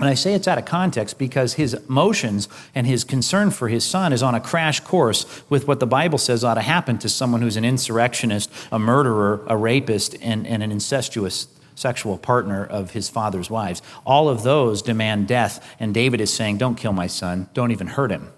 And 0.00 0.08
I 0.08 0.14
say 0.14 0.34
it's 0.34 0.48
out 0.48 0.58
of 0.58 0.64
context 0.64 1.18
because 1.18 1.54
his 1.54 1.74
emotions 1.74 2.48
and 2.74 2.86
his 2.86 3.04
concern 3.04 3.50
for 3.50 3.68
his 3.68 3.84
son 3.84 4.12
is 4.12 4.22
on 4.22 4.34
a 4.34 4.40
crash 4.40 4.80
course 4.80 5.42
with 5.48 5.68
what 5.68 5.78
the 5.78 5.86
Bible 5.86 6.18
says 6.18 6.42
ought 6.42 6.54
to 6.54 6.62
happen 6.62 6.98
to 6.98 7.08
someone 7.08 7.42
who's 7.42 7.56
an 7.56 7.64
insurrectionist, 7.64 8.50
a 8.72 8.78
murderer, 8.78 9.40
a 9.46 9.56
rapist, 9.56 10.16
and, 10.20 10.46
and 10.48 10.64
an 10.64 10.72
incestuous 10.72 11.46
sexual 11.76 12.18
partner 12.18 12.64
of 12.64 12.90
his 12.90 13.08
father's 13.08 13.50
wives. 13.50 13.82
All 14.04 14.28
of 14.28 14.42
those 14.42 14.82
demand 14.82 15.28
death, 15.28 15.64
and 15.78 15.94
David 15.94 16.20
is 16.20 16.32
saying, 16.32 16.58
Don't 16.58 16.76
kill 16.76 16.92
my 16.92 17.06
son, 17.06 17.48
don't 17.54 17.70
even 17.70 17.86
hurt 17.86 18.10
him. 18.10 18.32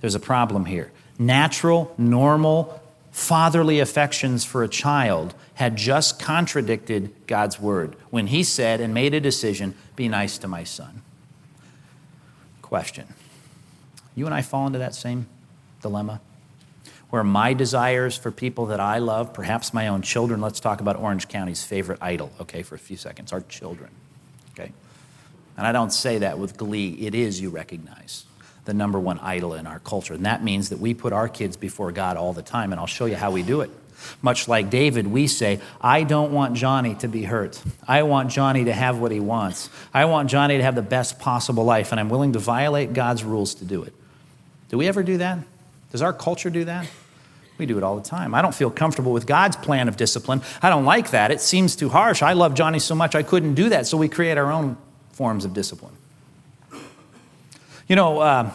There's 0.00 0.14
a 0.14 0.20
problem 0.20 0.64
here. 0.64 0.92
Natural, 1.18 1.92
normal, 1.98 2.80
fatherly 3.12 3.80
affections 3.80 4.44
for 4.44 4.62
a 4.62 4.68
child 4.68 5.34
had 5.54 5.76
just 5.76 6.18
contradicted 6.18 7.12
God's 7.26 7.60
word 7.60 7.96
when 8.10 8.28
he 8.28 8.42
said 8.42 8.80
and 8.80 8.92
made 8.92 9.14
a 9.14 9.20
decision 9.20 9.74
be 9.96 10.08
nice 10.08 10.38
to 10.38 10.48
my 10.48 10.64
son. 10.64 11.02
Question 12.62 13.06
You 14.14 14.26
and 14.26 14.34
I 14.34 14.42
fall 14.42 14.66
into 14.66 14.78
that 14.78 14.94
same 14.94 15.26
dilemma? 15.80 16.20
Where 17.10 17.22
my 17.22 17.54
desires 17.54 18.16
for 18.16 18.32
people 18.32 18.66
that 18.66 18.80
I 18.80 18.98
love, 18.98 19.32
perhaps 19.32 19.72
my 19.72 19.86
own 19.86 20.02
children, 20.02 20.40
let's 20.40 20.58
talk 20.58 20.80
about 20.80 20.96
Orange 20.96 21.28
County's 21.28 21.62
favorite 21.62 22.00
idol, 22.02 22.32
okay, 22.40 22.62
for 22.62 22.74
a 22.74 22.78
few 22.78 22.96
seconds, 22.96 23.32
our 23.32 23.42
children, 23.42 23.90
okay? 24.52 24.72
And 25.56 25.64
I 25.64 25.70
don't 25.70 25.92
say 25.92 26.18
that 26.18 26.40
with 26.40 26.56
glee, 26.56 26.94
it 26.94 27.14
is, 27.14 27.40
you 27.40 27.50
recognize 27.50 28.24
the 28.64 28.74
number 28.74 28.98
one 28.98 29.20
idol 29.20 29.54
in 29.54 29.66
our 29.66 29.78
culture. 29.78 30.14
And 30.14 30.26
that 30.26 30.42
means 30.42 30.70
that 30.70 30.80
we 30.80 30.94
put 30.94 31.12
our 31.12 31.28
kids 31.28 31.56
before 31.56 31.92
God 31.92 32.16
all 32.16 32.32
the 32.32 32.42
time, 32.42 32.72
and 32.72 32.80
I'll 32.80 32.86
show 32.86 33.04
you 33.04 33.14
how 33.14 33.30
we 33.30 33.42
do 33.42 33.60
it. 33.60 33.70
Much 34.22 34.48
like 34.48 34.70
David, 34.70 35.06
we 35.06 35.26
say, 35.26 35.60
I 35.80 36.02
don't 36.02 36.32
want 36.32 36.54
Johnny 36.54 36.94
to 36.96 37.08
be 37.08 37.24
hurt. 37.24 37.62
I 37.86 38.02
want 38.02 38.30
Johnny 38.30 38.64
to 38.64 38.72
have 38.72 38.98
what 38.98 39.12
he 39.12 39.20
wants. 39.20 39.70
I 39.92 40.04
want 40.06 40.30
Johnny 40.30 40.56
to 40.56 40.62
have 40.62 40.74
the 40.74 40.82
best 40.82 41.18
possible 41.18 41.64
life, 41.64 41.92
and 41.92 42.00
I'm 42.00 42.08
willing 42.08 42.32
to 42.32 42.38
violate 42.38 42.92
God's 42.92 43.24
rules 43.24 43.54
to 43.56 43.64
do 43.64 43.82
it. 43.82 43.92
Do 44.68 44.78
we 44.78 44.88
ever 44.88 45.02
do 45.02 45.18
that? 45.18 45.38
Does 45.92 46.02
our 46.02 46.12
culture 46.12 46.50
do 46.50 46.64
that? 46.64 46.88
We 47.56 47.66
do 47.66 47.78
it 47.78 47.84
all 47.84 47.96
the 47.96 48.02
time. 48.02 48.34
I 48.34 48.42
don't 48.42 48.54
feel 48.54 48.70
comfortable 48.70 49.12
with 49.12 49.26
God's 49.26 49.54
plan 49.54 49.86
of 49.86 49.96
discipline. 49.96 50.42
I 50.60 50.70
don't 50.70 50.84
like 50.84 51.10
that. 51.10 51.30
It 51.30 51.40
seems 51.40 51.76
too 51.76 51.88
harsh. 51.88 52.20
I 52.20 52.32
love 52.32 52.54
Johnny 52.54 52.80
so 52.80 52.96
much 52.96 53.14
I 53.14 53.22
couldn't 53.22 53.54
do 53.54 53.68
that, 53.68 53.86
so 53.86 53.96
we 53.96 54.08
create 54.08 54.36
our 54.36 54.50
own 54.50 54.76
forms 55.12 55.44
of 55.44 55.54
discipline. 55.54 55.94
You 57.86 57.96
know, 57.96 58.18
uh, 58.18 58.50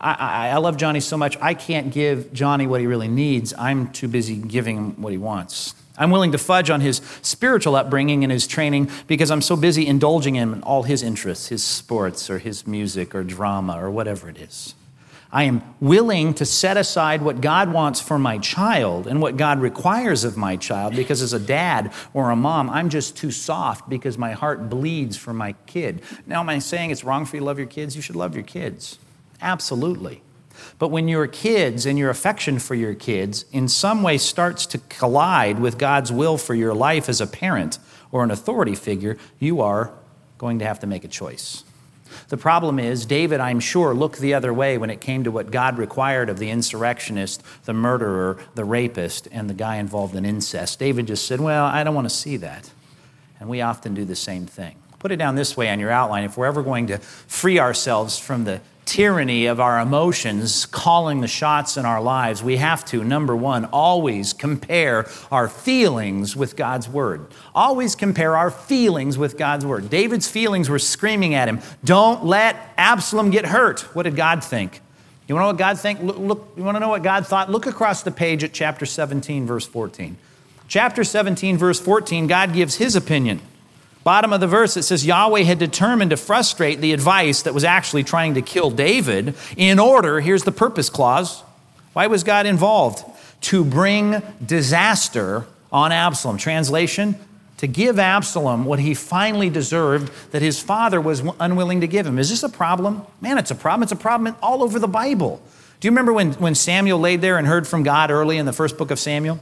I, 0.00 0.48
I, 0.48 0.56
love 0.56 0.78
Johnny 0.78 1.00
so 1.00 1.18
much, 1.18 1.36
I 1.42 1.52
can't 1.52 1.92
give 1.92 2.32
Johnny 2.32 2.66
what 2.66 2.80
he 2.80 2.86
really 2.86 3.08
needs. 3.08 3.52
I'm 3.58 3.92
too 3.92 4.08
busy 4.08 4.36
giving 4.36 4.76
him 4.76 5.02
what 5.02 5.12
he 5.12 5.18
wants. 5.18 5.74
I'm 5.98 6.10
willing 6.10 6.32
to 6.32 6.38
fudge 6.38 6.70
on 6.70 6.80
his 6.80 7.02
spiritual 7.20 7.76
upbringing 7.76 8.24
and 8.24 8.32
his 8.32 8.46
training 8.46 8.90
because 9.06 9.30
I'm 9.30 9.42
so 9.42 9.56
busy 9.56 9.86
indulging 9.86 10.34
him 10.34 10.54
in 10.54 10.62
all 10.62 10.84
his 10.84 11.02
interests, 11.02 11.48
his 11.48 11.62
sports 11.62 12.30
or 12.30 12.38
his 12.38 12.66
music 12.66 13.14
or 13.14 13.22
drama 13.22 13.78
or 13.78 13.90
whatever 13.90 14.30
it 14.30 14.38
is. 14.38 14.74
I 15.32 15.44
am 15.44 15.62
willing 15.78 16.32
to 16.34 16.46
set 16.46 16.78
aside 16.78 17.20
what 17.22 17.40
God 17.40 17.72
wants 17.72 18.00
for 18.00 18.18
my 18.18 18.38
child 18.38 19.06
and 19.06 19.20
what 19.20 19.36
God 19.36 19.60
requires 19.60 20.24
of 20.24 20.36
my 20.36 20.56
child 20.56 20.96
because 20.96 21.22
as 21.22 21.34
a 21.34 21.38
dad 21.38 21.92
or 22.14 22.30
a 22.30 22.36
mom, 22.36 22.70
I'm 22.70 22.88
just 22.88 23.16
too 23.16 23.30
soft 23.30 23.88
because 23.88 24.16
my 24.16 24.32
heart 24.32 24.70
bleeds 24.70 25.16
for 25.16 25.34
my 25.34 25.52
kid. 25.66 26.02
Now, 26.26 26.40
am 26.40 26.48
I 26.48 26.58
saying 26.58 26.90
it's 26.90 27.04
wrong 27.04 27.26
for 27.26 27.36
you 27.36 27.40
to 27.40 27.46
love 27.46 27.58
your 27.58 27.68
kids? 27.68 27.94
You 27.94 28.02
should 28.02 28.16
love 28.16 28.34
your 28.34 28.42
kids. 28.42 28.98
Absolutely. 29.42 30.22
But 30.78 30.88
when 30.88 31.08
your 31.08 31.26
kids 31.26 31.86
and 31.86 31.98
your 31.98 32.10
affection 32.10 32.58
for 32.58 32.74
your 32.74 32.94
kids 32.94 33.44
in 33.52 33.68
some 33.68 34.02
way 34.02 34.18
starts 34.18 34.66
to 34.66 34.78
collide 34.88 35.58
with 35.58 35.78
God's 35.78 36.12
will 36.12 36.38
for 36.38 36.54
your 36.54 36.74
life 36.74 37.08
as 37.08 37.20
a 37.20 37.26
parent 37.26 37.78
or 38.12 38.24
an 38.24 38.30
authority 38.30 38.74
figure, 38.74 39.16
you 39.38 39.60
are 39.60 39.92
going 40.38 40.58
to 40.58 40.64
have 40.64 40.80
to 40.80 40.86
make 40.86 41.04
a 41.04 41.08
choice. 41.08 41.64
The 42.28 42.36
problem 42.36 42.78
is, 42.78 43.06
David, 43.06 43.40
I'm 43.40 43.60
sure, 43.60 43.94
looked 43.94 44.18
the 44.18 44.34
other 44.34 44.52
way 44.52 44.78
when 44.78 44.90
it 44.90 45.00
came 45.00 45.24
to 45.24 45.30
what 45.30 45.50
God 45.50 45.78
required 45.78 46.28
of 46.28 46.38
the 46.38 46.50
insurrectionist, 46.50 47.42
the 47.64 47.72
murderer, 47.72 48.38
the 48.54 48.64
rapist, 48.64 49.28
and 49.30 49.48
the 49.48 49.54
guy 49.54 49.76
involved 49.76 50.14
in 50.16 50.24
incest. 50.24 50.78
David 50.78 51.06
just 51.06 51.26
said, 51.26 51.40
Well, 51.40 51.66
I 51.66 51.84
don't 51.84 51.94
want 51.94 52.08
to 52.08 52.14
see 52.14 52.36
that. 52.38 52.70
And 53.38 53.48
we 53.48 53.60
often 53.60 53.94
do 53.94 54.04
the 54.04 54.16
same 54.16 54.46
thing. 54.46 54.76
Put 54.98 55.12
it 55.12 55.16
down 55.16 55.34
this 55.34 55.56
way 55.56 55.70
on 55.70 55.80
your 55.80 55.90
outline. 55.90 56.24
If 56.24 56.36
we're 56.36 56.46
ever 56.46 56.62
going 56.62 56.88
to 56.88 56.98
free 56.98 57.58
ourselves 57.58 58.18
from 58.18 58.44
the 58.44 58.60
tyranny 58.84 59.46
of 59.46 59.60
our 59.60 59.78
emotions 59.78 60.66
calling 60.66 61.20
the 61.20 61.28
shots 61.28 61.76
in 61.76 61.84
our 61.84 62.02
lives, 62.02 62.42
we 62.42 62.56
have 62.56 62.84
to, 62.86 63.04
number 63.04 63.36
one, 63.36 63.64
always 63.66 64.32
compare 64.32 65.08
our 65.30 65.48
feelings 65.48 66.34
with 66.34 66.56
God's 66.56 66.88
word. 66.88 67.26
Always 67.54 67.94
compare 67.94 68.36
our 68.36 68.50
feelings 68.50 69.16
with 69.16 69.38
God's 69.38 69.64
word. 69.64 69.90
David's 69.90 70.28
feelings 70.28 70.68
were 70.68 70.78
screaming 70.78 71.34
at 71.34 71.48
him, 71.48 71.60
Don't 71.84 72.24
let 72.24 72.56
Absalom 72.76 73.30
get 73.30 73.46
hurt. 73.46 73.80
What 73.94 74.04
did 74.04 74.16
God 74.16 74.42
think? 74.42 74.80
You 75.28 75.36
want 75.36 75.44
to 75.44 75.46
know 75.46 75.52
what 75.52 75.58
God 75.58 75.78
think? 75.78 76.02
Look, 76.02 76.18
look, 76.18 76.52
you 76.56 76.64
want 76.64 76.74
to 76.74 76.80
know 76.80 76.88
what 76.88 77.04
God 77.04 77.24
thought? 77.24 77.48
Look 77.48 77.66
across 77.66 78.02
the 78.02 78.10
page 78.10 78.42
at 78.42 78.52
chapter 78.52 78.84
17, 78.84 79.46
verse 79.46 79.64
14. 79.64 80.16
Chapter 80.66 81.04
17, 81.04 81.56
verse 81.56 81.78
14, 81.78 82.26
God 82.26 82.52
gives 82.52 82.76
his 82.76 82.96
opinion. 82.96 83.40
Bottom 84.02 84.32
of 84.32 84.40
the 84.40 84.46
verse, 84.46 84.76
it 84.76 84.82
says 84.82 85.04
Yahweh 85.04 85.42
had 85.42 85.58
determined 85.58 86.10
to 86.10 86.16
frustrate 86.16 86.80
the 86.80 86.92
advice 86.92 87.42
that 87.42 87.52
was 87.52 87.64
actually 87.64 88.02
trying 88.02 88.34
to 88.34 88.42
kill 88.42 88.70
David 88.70 89.34
in 89.56 89.78
order, 89.78 90.20
here's 90.20 90.44
the 90.44 90.52
purpose 90.52 90.88
clause. 90.88 91.42
Why 91.92 92.06
was 92.06 92.24
God 92.24 92.46
involved? 92.46 93.04
To 93.42 93.64
bring 93.64 94.22
disaster 94.44 95.46
on 95.70 95.92
Absalom. 95.92 96.38
Translation, 96.38 97.14
to 97.58 97.66
give 97.66 97.98
Absalom 97.98 98.64
what 98.64 98.78
he 98.78 98.94
finally 98.94 99.50
deserved 99.50 100.10
that 100.32 100.40
his 100.40 100.60
father 100.60 100.98
was 100.98 101.22
unwilling 101.38 101.82
to 101.82 101.86
give 101.86 102.06
him. 102.06 102.18
Is 102.18 102.30
this 102.30 102.42
a 102.42 102.48
problem? 102.48 103.02
Man, 103.20 103.36
it's 103.36 103.50
a 103.50 103.54
problem. 103.54 103.82
It's 103.82 103.92
a 103.92 103.96
problem 103.96 104.34
all 104.42 104.62
over 104.62 104.78
the 104.78 104.88
Bible. 104.88 105.42
Do 105.78 105.86
you 105.86 105.90
remember 105.90 106.12
when, 106.12 106.32
when 106.34 106.54
Samuel 106.54 106.98
laid 106.98 107.20
there 107.20 107.36
and 107.36 107.46
heard 107.46 107.68
from 107.68 107.82
God 107.82 108.10
early 108.10 108.38
in 108.38 108.46
the 108.46 108.52
first 108.52 108.78
book 108.78 108.90
of 108.90 108.98
Samuel? 108.98 109.40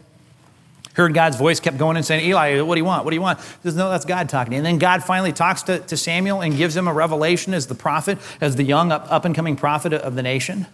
Heard 0.99 1.15
God's 1.15 1.37
voice, 1.37 1.61
kept 1.61 1.79
going 1.79 1.97
and 1.97 2.05
saying, 2.05 2.27
Eli, 2.27 2.61
what 2.61 2.75
do 2.75 2.81
you 2.81 2.85
want? 2.85 3.05
What 3.05 3.11
do 3.11 3.17
you 3.17 3.23
want? 3.23 3.39
He 3.39 3.45
says, 3.63 3.77
No, 3.77 3.89
that's 3.89 4.05
God 4.05 4.29
talking. 4.29 4.55
And 4.55 4.67
then 4.67 4.79
God 4.79 5.03
finally 5.05 5.33
talks 5.33 5.63
to, 5.63 5.79
to 5.79 5.97
Samuel 5.97 6.43
and 6.43 6.57
gives 6.57 6.77
him 6.77 6.89
a 6.89 6.93
revelation 6.93 7.55
as 7.55 7.69
the 7.69 7.75
prophet, 7.75 8.19
as 8.41 8.57
the 8.57 8.65
young 8.65 8.93
up, 8.93 9.11
up 9.11 9.25
and 9.25 9.35
coming 9.35 9.57
prophet 9.57 9.93
of 9.93 10.17
the 10.17 10.23
nation. 10.23 10.67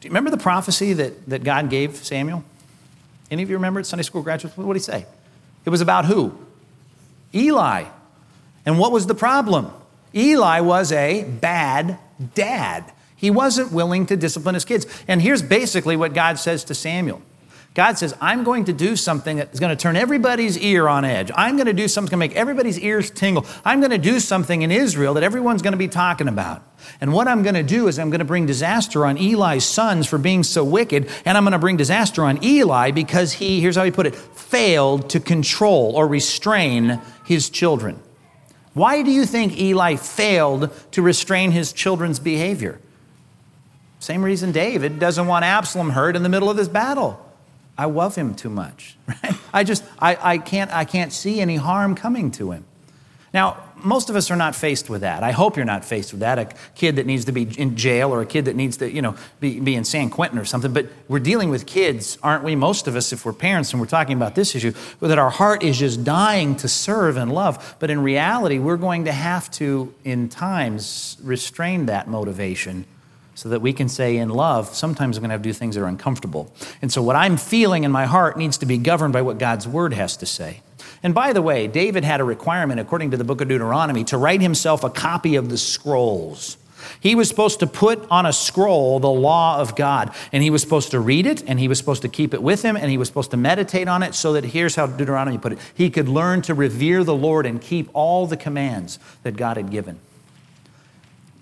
Do 0.00 0.08
you 0.08 0.10
remember 0.10 0.30
the 0.30 0.38
prophecy 0.38 0.94
that, 0.94 1.28
that 1.28 1.44
God 1.44 1.68
gave 1.68 1.96
Samuel? 1.96 2.42
Any 3.30 3.42
of 3.42 3.50
you 3.50 3.56
remember 3.56 3.80
it? 3.80 3.84
Sunday 3.84 4.02
school 4.02 4.22
graduates? 4.22 4.56
What 4.56 4.72
did 4.72 4.80
he 4.80 4.84
say? 4.84 5.06
It 5.64 5.70
was 5.70 5.80
about 5.80 6.06
who? 6.06 6.36
Eli. 7.34 7.84
And 8.64 8.78
what 8.78 8.92
was 8.92 9.06
the 9.06 9.14
problem? 9.14 9.70
Eli 10.14 10.60
was 10.60 10.90
a 10.92 11.24
bad 11.24 11.98
dad. 12.34 12.92
He 13.16 13.30
wasn't 13.30 13.72
willing 13.72 14.06
to 14.06 14.16
discipline 14.16 14.54
his 14.54 14.64
kids. 14.64 14.86
And 15.06 15.20
here's 15.20 15.42
basically 15.42 15.96
what 15.96 16.14
God 16.14 16.38
says 16.38 16.64
to 16.64 16.74
Samuel 16.74 17.20
God 17.76 17.98
says, 17.98 18.14
I'm 18.22 18.42
going 18.42 18.64
to 18.64 18.72
do 18.72 18.96
something 18.96 19.36
that 19.36 19.52
is 19.52 19.60
going 19.60 19.68
to 19.68 19.76
turn 19.76 19.96
everybody's 19.96 20.56
ear 20.56 20.88
on 20.88 21.04
edge. 21.04 21.30
I'm 21.34 21.56
going 21.56 21.66
to 21.66 21.74
do 21.74 21.88
something 21.88 22.06
that's 22.06 22.10
going 22.10 22.30
to 22.30 22.34
make 22.34 22.40
everybody's 22.40 22.80
ears 22.80 23.10
tingle. 23.10 23.44
I'm 23.66 23.80
going 23.80 23.90
to 23.90 23.98
do 23.98 24.18
something 24.18 24.62
in 24.62 24.72
Israel 24.72 25.12
that 25.12 25.22
everyone's 25.22 25.60
going 25.60 25.74
to 25.74 25.78
be 25.78 25.86
talking 25.86 26.26
about. 26.26 26.62
And 27.02 27.12
what 27.12 27.28
I'm 27.28 27.42
going 27.42 27.54
to 27.54 27.62
do 27.62 27.86
is 27.86 27.98
I'm 27.98 28.08
going 28.08 28.20
to 28.20 28.24
bring 28.24 28.46
disaster 28.46 29.04
on 29.04 29.18
Eli's 29.18 29.66
sons 29.66 30.06
for 30.06 30.16
being 30.16 30.42
so 30.42 30.64
wicked, 30.64 31.10
and 31.26 31.36
I'm 31.36 31.44
going 31.44 31.52
to 31.52 31.58
bring 31.58 31.76
disaster 31.76 32.24
on 32.24 32.42
Eli 32.42 32.92
because 32.92 33.34
he, 33.34 33.60
here's 33.60 33.76
how 33.76 33.84
he 33.84 33.90
put 33.90 34.06
it, 34.06 34.14
failed 34.14 35.10
to 35.10 35.20
control 35.20 35.92
or 35.96 36.08
restrain 36.08 37.02
his 37.26 37.50
children. 37.50 38.00
Why 38.72 39.02
do 39.02 39.10
you 39.10 39.26
think 39.26 39.60
Eli 39.60 39.96
failed 39.96 40.70
to 40.92 41.02
restrain 41.02 41.50
his 41.50 41.74
children's 41.74 42.20
behavior? 42.20 42.80
Same 43.98 44.22
reason 44.22 44.50
David 44.50 44.98
doesn't 44.98 45.26
want 45.26 45.44
Absalom 45.44 45.90
hurt 45.90 46.16
in 46.16 46.22
the 46.22 46.30
middle 46.30 46.48
of 46.48 46.56
this 46.56 46.68
battle. 46.68 47.22
I 47.78 47.84
love 47.86 48.14
him 48.16 48.34
too 48.34 48.50
much. 48.50 48.96
Right? 49.06 49.34
I 49.52 49.64
just 49.64 49.84
I, 49.98 50.18
I 50.20 50.38
can't 50.38 50.70
I 50.72 50.84
can't 50.84 51.12
see 51.12 51.40
any 51.40 51.56
harm 51.56 51.94
coming 51.94 52.30
to 52.32 52.50
him. 52.52 52.64
Now, 53.32 53.62
most 53.76 54.08
of 54.08 54.16
us 54.16 54.30
are 54.30 54.36
not 54.36 54.54
faced 54.54 54.88
with 54.88 55.02
that. 55.02 55.22
I 55.22 55.30
hope 55.30 55.56
you're 55.56 55.66
not 55.66 55.84
faced 55.84 56.12
with 56.12 56.20
that. 56.20 56.38
A 56.38 56.48
kid 56.74 56.96
that 56.96 57.06
needs 57.06 57.26
to 57.26 57.32
be 57.32 57.42
in 57.42 57.76
jail 57.76 58.12
or 58.12 58.22
a 58.22 58.26
kid 58.26 58.46
that 58.46 58.56
needs 58.56 58.78
to, 58.78 58.90
you 58.90 59.02
know, 59.02 59.14
be, 59.40 59.60
be 59.60 59.74
in 59.74 59.84
San 59.84 60.08
Quentin 60.08 60.38
or 60.38 60.44
something. 60.44 60.72
But 60.72 60.86
we're 61.08 61.18
dealing 61.18 61.50
with 61.50 61.66
kids, 61.66 62.16
aren't 62.22 62.44
we? 62.44 62.56
Most 62.56 62.88
of 62.88 62.96
us, 62.96 63.12
if 63.12 63.24
we're 63.26 63.34
parents 63.34 63.72
and 63.72 63.80
we're 63.80 63.86
talking 63.88 64.16
about 64.16 64.34
this 64.34 64.54
issue, 64.54 64.72
that 65.00 65.18
our 65.18 65.30
heart 65.30 65.62
is 65.62 65.78
just 65.78 66.04
dying 66.04 66.56
to 66.56 66.68
serve 66.68 67.16
and 67.16 67.32
love. 67.32 67.76
But 67.78 67.90
in 67.90 68.02
reality, 68.02 68.58
we're 68.58 68.78
going 68.78 69.04
to 69.04 69.12
have 69.12 69.50
to, 69.52 69.92
in 70.04 70.28
times, 70.30 71.18
restrain 71.22 71.86
that 71.86 72.08
motivation 72.08 72.86
so 73.36 73.50
that 73.50 73.60
we 73.60 73.74
can 73.74 73.88
say 73.88 74.16
in 74.16 74.30
love, 74.30 74.74
sometimes 74.74 75.16
I'm 75.16 75.20
going 75.20 75.28
to 75.28 75.34
have 75.34 75.42
to 75.42 75.48
do 75.48 75.52
things 75.52 75.74
that 75.74 75.82
are 75.82 75.86
uncomfortable. 75.86 76.50
And 76.80 76.90
so 76.90 77.02
what 77.02 77.16
I'm 77.16 77.36
feeling 77.36 77.84
in 77.84 77.92
my 77.92 78.06
heart 78.06 78.38
needs 78.38 78.56
to 78.58 78.66
be 78.66 78.78
governed 78.78 79.12
by 79.12 79.20
what 79.20 79.36
God's 79.38 79.68
word 79.68 79.92
has 79.92 80.16
to 80.16 80.26
say. 80.26 80.62
And 81.02 81.14
by 81.14 81.34
the 81.34 81.42
way, 81.42 81.66
David 81.68 82.02
had 82.02 82.20
a 82.20 82.24
requirement, 82.24 82.80
according 82.80 83.10
to 83.10 83.18
the 83.18 83.24
book 83.24 83.42
of 83.42 83.48
Deuteronomy, 83.48 84.04
to 84.04 84.16
write 84.16 84.40
himself 84.40 84.84
a 84.84 84.90
copy 84.90 85.36
of 85.36 85.50
the 85.50 85.58
scrolls. 85.58 86.56
He 86.98 87.14
was 87.14 87.28
supposed 87.28 87.60
to 87.60 87.66
put 87.66 88.06
on 88.10 88.24
a 88.24 88.32
scroll 88.32 89.00
the 89.00 89.10
law 89.10 89.58
of 89.58 89.76
God, 89.76 90.14
and 90.32 90.42
he 90.42 90.48
was 90.48 90.62
supposed 90.62 90.92
to 90.92 91.00
read 91.00 91.26
it, 91.26 91.42
and 91.46 91.60
he 91.60 91.68
was 91.68 91.76
supposed 91.76 92.02
to 92.02 92.08
keep 92.08 92.32
it 92.32 92.42
with 92.42 92.62
him, 92.62 92.74
and 92.74 92.90
he 92.90 92.96
was 92.96 93.06
supposed 93.06 93.32
to 93.32 93.36
meditate 93.36 93.86
on 93.86 94.02
it 94.02 94.14
so 94.14 94.32
that 94.32 94.44
here's 94.44 94.76
how 94.76 94.86
Deuteronomy 94.86 95.36
put 95.36 95.52
it 95.52 95.58
he 95.74 95.90
could 95.90 96.08
learn 96.08 96.40
to 96.42 96.54
revere 96.54 97.04
the 97.04 97.14
Lord 97.14 97.44
and 97.44 97.60
keep 97.60 97.90
all 97.92 98.26
the 98.26 98.36
commands 98.36 98.98
that 99.24 99.36
God 99.36 99.58
had 99.58 99.70
given. 99.70 99.98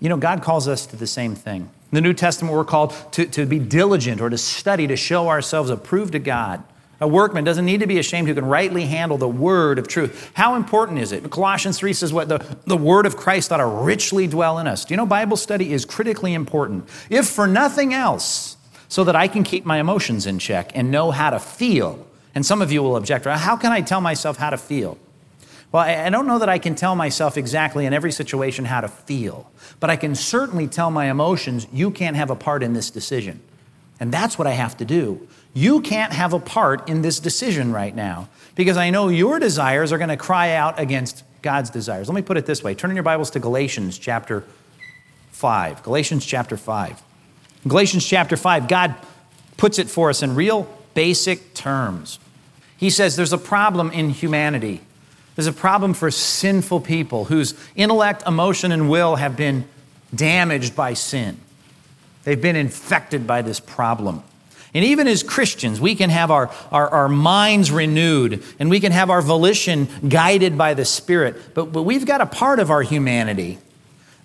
You 0.01 0.09
know, 0.09 0.17
God 0.17 0.43
calls 0.43 0.67
us 0.67 0.85
to 0.87 0.97
the 0.97 1.07
same 1.07 1.35
thing. 1.35 1.69
In 1.95 2.03
the 2.03 2.09
New 2.09 2.13
Testament, 2.13 2.53
we're 2.53 2.65
called 2.65 2.93
to, 3.13 3.25
to 3.25 3.45
be 3.45 3.57
diligent 3.57 4.19
or 4.19 4.29
to 4.29 4.37
study, 4.37 4.85
to 4.85 4.97
show 4.97 5.29
ourselves 5.29 5.69
approved 5.69 6.11
to 6.11 6.19
God. 6.19 6.61
A 6.99 7.07
workman 7.07 7.45
doesn't 7.45 7.63
need 7.63 7.79
to 7.79 7.87
be 7.87 7.99
ashamed 7.99 8.27
who 8.27 8.35
can 8.35 8.43
rightly 8.43 8.85
handle 8.85 9.17
the 9.17 9.29
word 9.29 9.79
of 9.79 9.87
truth. 9.87 10.29
How 10.33 10.55
important 10.55 10.99
is 10.99 11.13
it? 11.13 11.31
Colossians 11.31 11.79
3 11.79 11.93
says 11.93 12.11
what 12.11 12.27
the, 12.27 12.57
the 12.65 12.75
word 12.75 13.05
of 13.05 13.15
Christ 13.15 13.49
ought 13.53 13.59
to 13.59 13.65
richly 13.65 14.27
dwell 14.27 14.59
in 14.59 14.67
us. 14.67 14.83
Do 14.83 14.93
you 14.93 14.97
know 14.97 15.05
Bible 15.05 15.37
study 15.37 15.71
is 15.71 15.85
critically 15.85 16.33
important? 16.33 16.89
If 17.09 17.29
for 17.29 17.47
nothing 17.47 17.93
else, 17.93 18.57
so 18.89 19.05
that 19.05 19.15
I 19.15 19.29
can 19.29 19.45
keep 19.45 19.65
my 19.65 19.79
emotions 19.79 20.25
in 20.25 20.37
check 20.37 20.73
and 20.75 20.91
know 20.91 21.11
how 21.11 21.29
to 21.29 21.39
feel. 21.39 22.05
And 22.35 22.45
some 22.45 22.61
of 22.61 22.73
you 22.73 22.83
will 22.83 22.97
object, 22.97 23.23
how 23.23 23.55
can 23.55 23.71
I 23.71 23.79
tell 23.79 24.01
myself 24.01 24.35
how 24.35 24.49
to 24.49 24.57
feel? 24.57 24.97
Well, 25.75 25.83
I 25.83 26.09
don't 26.09 26.25
know 26.25 26.39
that 26.39 26.47
I 26.47 26.57
can 26.57 26.73
tell 26.73 26.95
myself 26.95 27.35
exactly 27.35 27.85
in 27.85 27.91
every 27.91 28.13
situation 28.13 28.63
how 28.63 28.79
to 28.79 28.87
feel, 28.87 29.51
but 29.81 29.89
I 29.89 29.97
can 29.97 30.15
certainly 30.15 30.67
tell 30.67 30.89
my 30.89 31.11
emotions, 31.11 31.67
you 31.69 31.91
can't 31.91 32.15
have 32.15 32.29
a 32.29 32.35
part 32.37 32.63
in 32.63 32.71
this 32.71 32.89
decision. 32.89 33.41
And 33.99 34.09
that's 34.09 34.39
what 34.39 34.47
I 34.47 34.51
have 34.51 34.77
to 34.77 34.85
do. 34.85 35.27
You 35.53 35.81
can't 35.81 36.13
have 36.13 36.31
a 36.31 36.39
part 36.39 36.87
in 36.87 37.01
this 37.01 37.19
decision 37.19 37.73
right 37.73 37.93
now 37.93 38.29
because 38.55 38.77
I 38.77 38.89
know 38.89 39.09
your 39.09 39.37
desires 39.37 39.91
are 39.91 39.97
going 39.97 40.07
to 40.07 40.15
cry 40.15 40.53
out 40.53 40.79
against 40.79 41.25
God's 41.41 41.69
desires. 41.71 42.07
Let 42.07 42.15
me 42.15 42.21
put 42.21 42.37
it 42.37 42.45
this 42.45 42.63
way 42.63 42.73
turn 42.73 42.89
in 42.89 42.95
your 42.95 43.03
Bibles 43.03 43.29
to 43.31 43.41
Galatians 43.41 43.97
chapter 43.97 44.45
5. 45.31 45.83
Galatians 45.83 46.25
chapter 46.25 46.55
5. 46.55 47.03
In 47.65 47.69
Galatians 47.69 48.05
chapter 48.05 48.37
5, 48.37 48.69
God 48.69 48.95
puts 49.57 49.77
it 49.77 49.89
for 49.89 50.09
us 50.09 50.23
in 50.23 50.35
real 50.35 50.73
basic 50.93 51.53
terms. 51.53 52.17
He 52.77 52.89
says 52.89 53.17
there's 53.17 53.33
a 53.33 53.37
problem 53.37 53.91
in 53.91 54.11
humanity. 54.11 54.79
There's 55.35 55.47
a 55.47 55.53
problem 55.53 55.93
for 55.93 56.09
sinful 56.11 56.81
people 56.81 57.25
whose 57.25 57.53
intellect, 57.75 58.23
emotion, 58.25 58.71
and 58.71 58.89
will 58.89 59.15
have 59.15 59.35
been 59.35 59.67
damaged 60.13 60.75
by 60.75 60.93
sin. 60.93 61.37
They've 62.23 62.41
been 62.41 62.55
infected 62.55 63.27
by 63.27 63.41
this 63.41 63.59
problem. 63.59 64.23
And 64.73 64.83
even 64.83 65.07
as 65.07 65.23
Christians, 65.23 65.79
we 65.79 65.95
can 65.95 66.09
have 66.09 66.31
our, 66.31 66.51
our, 66.71 66.89
our, 66.89 67.07
minds 67.07 67.71
renewed 67.71 68.43
and 68.59 68.69
we 68.69 68.81
can 68.81 68.91
have 68.91 69.09
our 69.09 69.21
volition 69.21 69.87
guided 70.07 70.57
by 70.57 70.73
the 70.73 70.83
Spirit. 70.83 71.53
But, 71.53 71.71
but 71.71 71.83
we've 71.83 72.05
got 72.05 72.19
a 72.19 72.25
part 72.25 72.59
of 72.59 72.69
our 72.69 72.81
humanity 72.81 73.57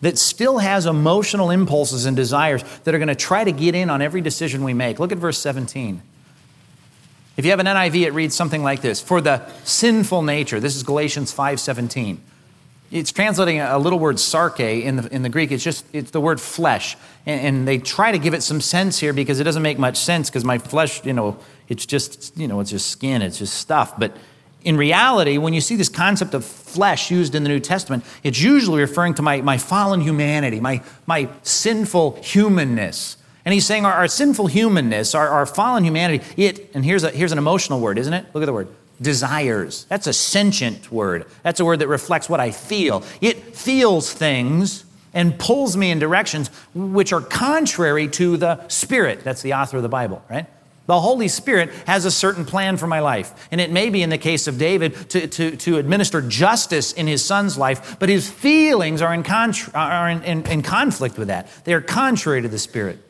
that 0.00 0.18
still 0.18 0.58
has 0.58 0.86
emotional 0.86 1.50
impulses 1.50 2.04
and 2.04 2.16
desires 2.16 2.64
that 2.82 2.94
are 2.94 2.98
going 2.98 3.08
to 3.08 3.14
try 3.14 3.44
to 3.44 3.52
get 3.52 3.76
in 3.76 3.90
on 3.90 4.02
every 4.02 4.20
decision 4.20 4.64
we 4.64 4.74
make. 4.74 4.98
Look 4.98 5.12
at 5.12 5.18
verse 5.18 5.38
17. 5.38 6.02
If 7.36 7.44
you 7.44 7.50
have 7.52 7.60
an 7.60 7.66
NIV, 7.66 8.02
it 8.02 8.12
reads 8.12 8.34
something 8.34 8.62
like 8.62 8.80
this 8.80 9.00
For 9.00 9.20
the 9.20 9.46
sinful 9.64 10.22
nature, 10.22 10.60
this 10.60 10.76
is 10.76 10.82
Galatians 10.82 11.32
5 11.32 11.60
17. 11.60 12.20
It's 12.90 13.12
translating 13.12 13.60
a 13.60 13.78
little 13.78 14.00
word 14.00 14.16
sarke 14.16 14.82
in 14.82 14.96
the, 14.96 15.14
in 15.14 15.22
the 15.22 15.28
Greek. 15.28 15.52
It's 15.52 15.62
just, 15.62 15.84
it's 15.92 16.10
the 16.10 16.20
word 16.20 16.40
flesh. 16.40 16.96
And, 17.24 17.40
and 17.40 17.68
they 17.68 17.78
try 17.78 18.10
to 18.10 18.18
give 18.18 18.34
it 18.34 18.42
some 18.42 18.60
sense 18.60 18.98
here 18.98 19.12
because 19.12 19.38
it 19.38 19.44
doesn't 19.44 19.62
make 19.62 19.78
much 19.78 19.96
sense 19.96 20.28
because 20.28 20.44
my 20.44 20.58
flesh, 20.58 21.04
you 21.04 21.12
know, 21.12 21.38
it's 21.68 21.86
just, 21.86 22.36
you 22.36 22.48
know, 22.48 22.58
it's 22.58 22.70
just 22.70 22.90
skin, 22.90 23.22
it's 23.22 23.38
just 23.38 23.54
stuff. 23.54 23.96
But 23.96 24.16
in 24.62 24.76
reality, 24.76 25.38
when 25.38 25.54
you 25.54 25.60
see 25.60 25.76
this 25.76 25.88
concept 25.88 26.34
of 26.34 26.44
flesh 26.44 27.12
used 27.12 27.36
in 27.36 27.44
the 27.44 27.48
New 27.48 27.60
Testament, 27.60 28.04
it's 28.24 28.40
usually 28.40 28.80
referring 28.80 29.14
to 29.14 29.22
my, 29.22 29.40
my 29.40 29.56
fallen 29.56 30.00
humanity, 30.00 30.58
my, 30.58 30.82
my 31.06 31.28
sinful 31.42 32.20
humanness. 32.22 33.16
And 33.50 33.54
he's 33.54 33.66
saying 33.66 33.84
our, 33.84 33.92
our 33.92 34.06
sinful 34.06 34.46
humanness, 34.46 35.12
our, 35.12 35.28
our 35.28 35.44
fallen 35.44 35.82
humanity, 35.82 36.24
it, 36.36 36.70
and 36.72 36.84
here's, 36.84 37.02
a, 37.02 37.10
here's 37.10 37.32
an 37.32 37.38
emotional 37.38 37.80
word, 37.80 37.98
isn't 37.98 38.12
it? 38.12 38.26
Look 38.32 38.44
at 38.44 38.46
the 38.46 38.52
word 38.52 38.68
desires. 39.02 39.86
That's 39.88 40.06
a 40.06 40.12
sentient 40.12 40.92
word. 40.92 41.26
That's 41.42 41.58
a 41.58 41.64
word 41.64 41.80
that 41.80 41.88
reflects 41.88 42.28
what 42.28 42.38
I 42.38 42.52
feel. 42.52 43.02
It 43.20 43.56
feels 43.56 44.12
things 44.12 44.84
and 45.12 45.36
pulls 45.36 45.76
me 45.76 45.90
in 45.90 45.98
directions 45.98 46.46
which 46.74 47.12
are 47.12 47.20
contrary 47.20 48.06
to 48.10 48.36
the 48.36 48.68
Spirit. 48.68 49.24
That's 49.24 49.42
the 49.42 49.54
author 49.54 49.78
of 49.78 49.82
the 49.82 49.88
Bible, 49.88 50.22
right? 50.30 50.46
The 50.86 51.00
Holy 51.00 51.26
Spirit 51.26 51.70
has 51.88 52.04
a 52.04 52.10
certain 52.12 52.44
plan 52.44 52.76
for 52.76 52.86
my 52.86 53.00
life. 53.00 53.48
And 53.50 53.60
it 53.60 53.72
may 53.72 53.90
be 53.90 54.04
in 54.04 54.10
the 54.10 54.18
case 54.18 54.46
of 54.46 54.58
David 54.58 55.10
to, 55.10 55.26
to, 55.26 55.56
to 55.56 55.78
administer 55.78 56.22
justice 56.22 56.92
in 56.92 57.08
his 57.08 57.24
son's 57.24 57.58
life, 57.58 57.98
but 57.98 58.08
his 58.08 58.30
feelings 58.30 59.02
are, 59.02 59.12
in, 59.12 59.24
contra- 59.24 59.72
are 59.74 60.08
in, 60.08 60.22
in, 60.22 60.46
in 60.46 60.62
conflict 60.62 61.18
with 61.18 61.26
that. 61.26 61.48
They 61.64 61.74
are 61.74 61.80
contrary 61.80 62.42
to 62.42 62.48
the 62.48 62.56
Spirit. 62.56 63.00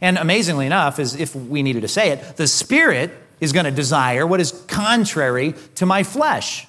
And 0.00 0.18
amazingly 0.18 0.66
enough, 0.66 0.98
as 0.98 1.14
if 1.14 1.34
we 1.34 1.62
needed 1.62 1.82
to 1.82 1.88
say 1.88 2.10
it, 2.10 2.36
the 2.36 2.46
Spirit 2.46 3.10
is 3.40 3.52
going 3.52 3.64
to 3.64 3.70
desire 3.70 4.26
what 4.26 4.40
is 4.40 4.52
contrary 4.66 5.54
to 5.76 5.86
my 5.86 6.02
flesh. 6.02 6.66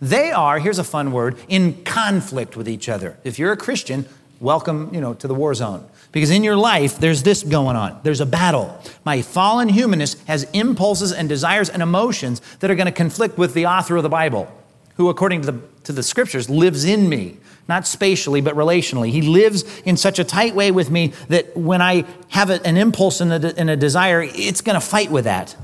They 0.00 0.30
are, 0.30 0.58
here's 0.58 0.78
a 0.78 0.84
fun 0.84 1.12
word, 1.12 1.36
in 1.48 1.84
conflict 1.84 2.56
with 2.56 2.68
each 2.68 2.88
other. 2.88 3.18
If 3.24 3.38
you're 3.38 3.52
a 3.52 3.56
Christian, 3.56 4.06
welcome, 4.40 4.92
you 4.92 5.00
know, 5.00 5.14
to 5.14 5.28
the 5.28 5.34
war 5.34 5.54
zone. 5.54 5.86
Because 6.12 6.30
in 6.30 6.44
your 6.44 6.56
life, 6.56 6.98
there's 6.98 7.22
this 7.22 7.42
going 7.42 7.76
on. 7.76 8.00
There's 8.02 8.20
a 8.20 8.26
battle. 8.26 8.80
My 9.04 9.22
fallen 9.22 9.68
humanness 9.68 10.22
has 10.24 10.44
impulses 10.52 11.12
and 11.12 11.28
desires 11.28 11.68
and 11.68 11.82
emotions 11.82 12.40
that 12.60 12.70
are 12.70 12.74
going 12.74 12.86
to 12.86 12.92
conflict 12.92 13.38
with 13.38 13.54
the 13.54 13.66
author 13.66 13.96
of 13.96 14.02
the 14.02 14.08
Bible, 14.08 14.50
who, 14.96 15.08
according 15.08 15.42
to 15.42 15.52
the, 15.52 15.60
to 15.84 15.92
the 15.92 16.02
scriptures, 16.02 16.48
lives 16.48 16.84
in 16.84 17.08
me, 17.08 17.36
not 17.68 17.86
spatially, 17.86 18.40
but 18.40 18.54
relationally. 18.54 19.10
He 19.10 19.22
lives 19.22 19.64
in 19.84 19.96
such 19.96 20.18
a 20.18 20.24
tight 20.24 20.54
way 20.54 20.70
with 20.70 20.90
me 20.90 21.12
that 21.28 21.56
when 21.56 21.82
I 21.82 22.04
have 22.28 22.50
an 22.50 22.76
impulse 22.76 23.20
and 23.20 23.32
a, 23.32 23.58
and 23.58 23.68
a 23.70 23.76
desire, 23.76 24.22
it's 24.22 24.60
going 24.60 24.74
to 24.74 24.80
fight 24.80 25.10
with 25.10 25.24
that. 25.24 25.56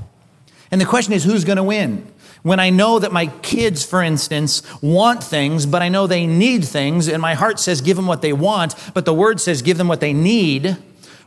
And 0.71 0.81
the 0.81 0.85
question 0.85 1.13
is, 1.13 1.23
who's 1.23 1.45
going 1.45 1.57
to 1.57 1.63
win? 1.63 2.07
When 2.41 2.59
I 2.59 2.71
know 2.71 2.99
that 2.99 3.13
my 3.13 3.27
kids, 3.27 3.85
for 3.85 4.01
instance, 4.01 4.63
want 4.81 5.23
things, 5.23 5.65
but 5.65 5.81
I 5.81 5.87
know 5.87 6.07
they 6.07 6.27
need 6.27 6.65
things, 6.65 7.07
and 7.07 7.21
my 7.21 7.35
heart 7.35 7.57
says, 7.57 7.79
give 7.79 7.95
them 7.95 8.05
what 8.05 8.21
they 8.21 8.33
want, 8.33 8.75
but 8.93 9.05
the 9.05 9.13
word 9.13 9.39
says, 9.39 9.61
give 9.61 9.77
them 9.77 9.87
what 9.87 10.01
they 10.01 10.11
need. 10.11 10.77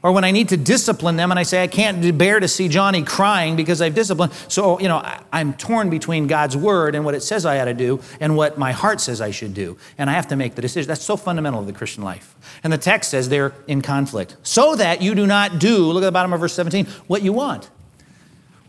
Or 0.07 0.13
when 0.13 0.23
I 0.23 0.31
need 0.31 0.51
to 0.51 0.57
discipline 0.57 1.17
them 1.17 1.33
and 1.33 1.41
I 1.41 1.43
say, 1.43 1.65
I 1.65 1.67
can't 1.67 2.17
bear 2.17 2.39
to 2.39 2.47
see 2.47 2.69
Johnny 2.69 3.03
crying 3.03 3.57
because 3.57 3.83
I've 3.83 3.97
disciplined. 3.97 4.33
So, 4.47 4.79
you 4.79 4.87
know, 4.87 5.03
I'm 5.33 5.53
torn 5.55 5.91
between 5.91 6.29
God's 6.29 6.57
word 6.57 6.95
and 6.95 7.05
what 7.05 7.17
it 7.17 7.25
says 7.25 7.45
I 7.45 7.59
ought 7.59 7.65
to 7.65 7.75
do 7.75 8.01
and 8.21 8.37
what 8.37 8.57
my 8.57 8.71
heart 8.71 9.01
says 9.01 9.21
I 9.21 9.33
should 9.33 9.53
do. 9.53 9.77
And 9.99 10.09
I 10.09 10.13
have 10.13 10.29
to 10.29 10.37
make 10.37 10.55
the 10.55 10.63
decision. 10.63 10.87
That's 10.87 11.03
so 11.03 11.17
fundamental 11.17 11.59
to 11.59 11.67
the 11.67 11.77
Christian 11.77 12.05
life. 12.05 12.37
And 12.63 12.73
the 12.73 12.79
text 12.79 13.11
says 13.11 13.31
they're 13.31 13.53
in 13.67 13.83
conflict. 13.83 14.37
So 14.45 14.77
that 14.77 15.03
you 15.03 15.17
do 15.17 15.27
not 15.27 15.59
do, 15.59 15.79
look 15.79 16.05
at 16.05 16.07
the 16.07 16.13
bottom 16.13 16.33
of 16.33 16.39
verse 16.39 16.55
17, 16.55 16.87
what 17.09 17.23
you 17.23 17.33
want 17.33 17.69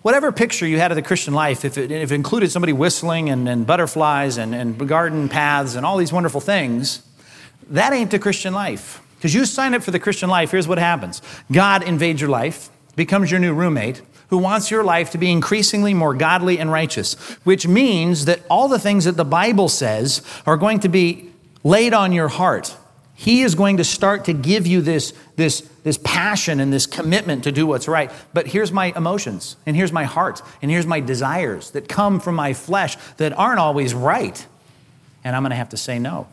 whatever 0.02 0.32
picture 0.32 0.66
you 0.66 0.80
had 0.80 0.90
of 0.90 0.96
the 0.96 1.02
Christian 1.02 1.34
life, 1.34 1.66
if 1.66 1.78
it, 1.78 1.92
if 1.92 2.12
it 2.14 2.16
included 2.16 2.50
somebody 2.50 2.72
whistling 2.72 3.30
and, 3.30 3.50
and 3.50 3.68
butterflies 3.68 4.38
and, 4.38 4.56
and 4.56 4.88
garden 4.88 5.28
paths 5.28 5.76
and 5.76 5.86
all 5.86 5.98
these 5.98 6.14
wonderful 6.14 6.40
things, 6.40 7.06
that 7.70 7.92
ain't 7.92 8.10
the 8.10 8.20
Christian 8.20 8.54
life. 8.54 9.02
Because 9.18 9.34
you 9.34 9.46
sign 9.46 9.74
up 9.74 9.84
for 9.84 9.92
the 9.92 10.00
Christian 10.00 10.30
life, 10.30 10.52
here's 10.52 10.68
what 10.68 10.78
happens 10.78 11.22
God 11.52 11.84
invades 11.84 12.22
your 12.22 12.30
life, 12.30 12.70
becomes 12.96 13.32
your 13.32 13.40
new 13.40 13.54
roommate, 13.54 14.02
who 14.30 14.38
wants 14.38 14.72
your 14.72 14.84
life 14.84 15.12
to 15.12 15.18
be 15.18 15.32
increasingly 15.32 15.94
more 15.94 16.14
godly 16.14 16.60
and 16.60 16.72
righteous, 16.72 17.14
which 17.44 17.68
means 17.68 18.26
that 18.26 18.42
all 18.50 18.68
the 18.68 18.80
things 18.80 19.06
that 19.06 19.18
the 19.18 19.26
Bible 19.26 19.70
says 19.70 20.22
are 20.46 20.58
going 20.58 20.80
to 20.82 20.90
be 20.90 21.32
laid 21.64 21.94
on 21.94 22.12
your 22.12 22.28
heart 22.28 22.76
he 23.20 23.42
is 23.42 23.56
going 23.56 23.78
to 23.78 23.84
start 23.84 24.26
to 24.26 24.34
give 24.34 24.68
you 24.68 24.80
this, 24.80 25.12
this, 25.38 25.62
this 25.84 25.98
passion 26.04 26.60
and 26.60 26.72
this 26.72 26.86
commitment 26.86 27.46
to 27.46 27.52
do 27.52 27.66
what's 27.66 27.88
right. 27.88 28.12
But 28.32 28.46
here's 28.46 28.72
my 28.72 28.94
emotions, 28.96 29.58
and 29.66 29.76
here's 29.76 29.92
my 29.92 30.04
heart, 30.04 30.44
and 30.62 30.70
here's 30.70 30.86
my 30.86 31.00
desires 31.00 31.72
that 31.72 31.90
come 31.90 32.20
from 32.20 32.36
my 32.36 32.54
flesh 32.54 32.96
that 33.18 33.34
aren't 33.34 33.58
always 33.58 33.96
right. 33.96 34.46
And 35.24 35.36
I'm 35.36 35.42
going 35.42 35.50
to 35.50 35.56
have 35.56 35.70
to 35.70 35.78
say 35.78 35.98
no. 35.98 36.28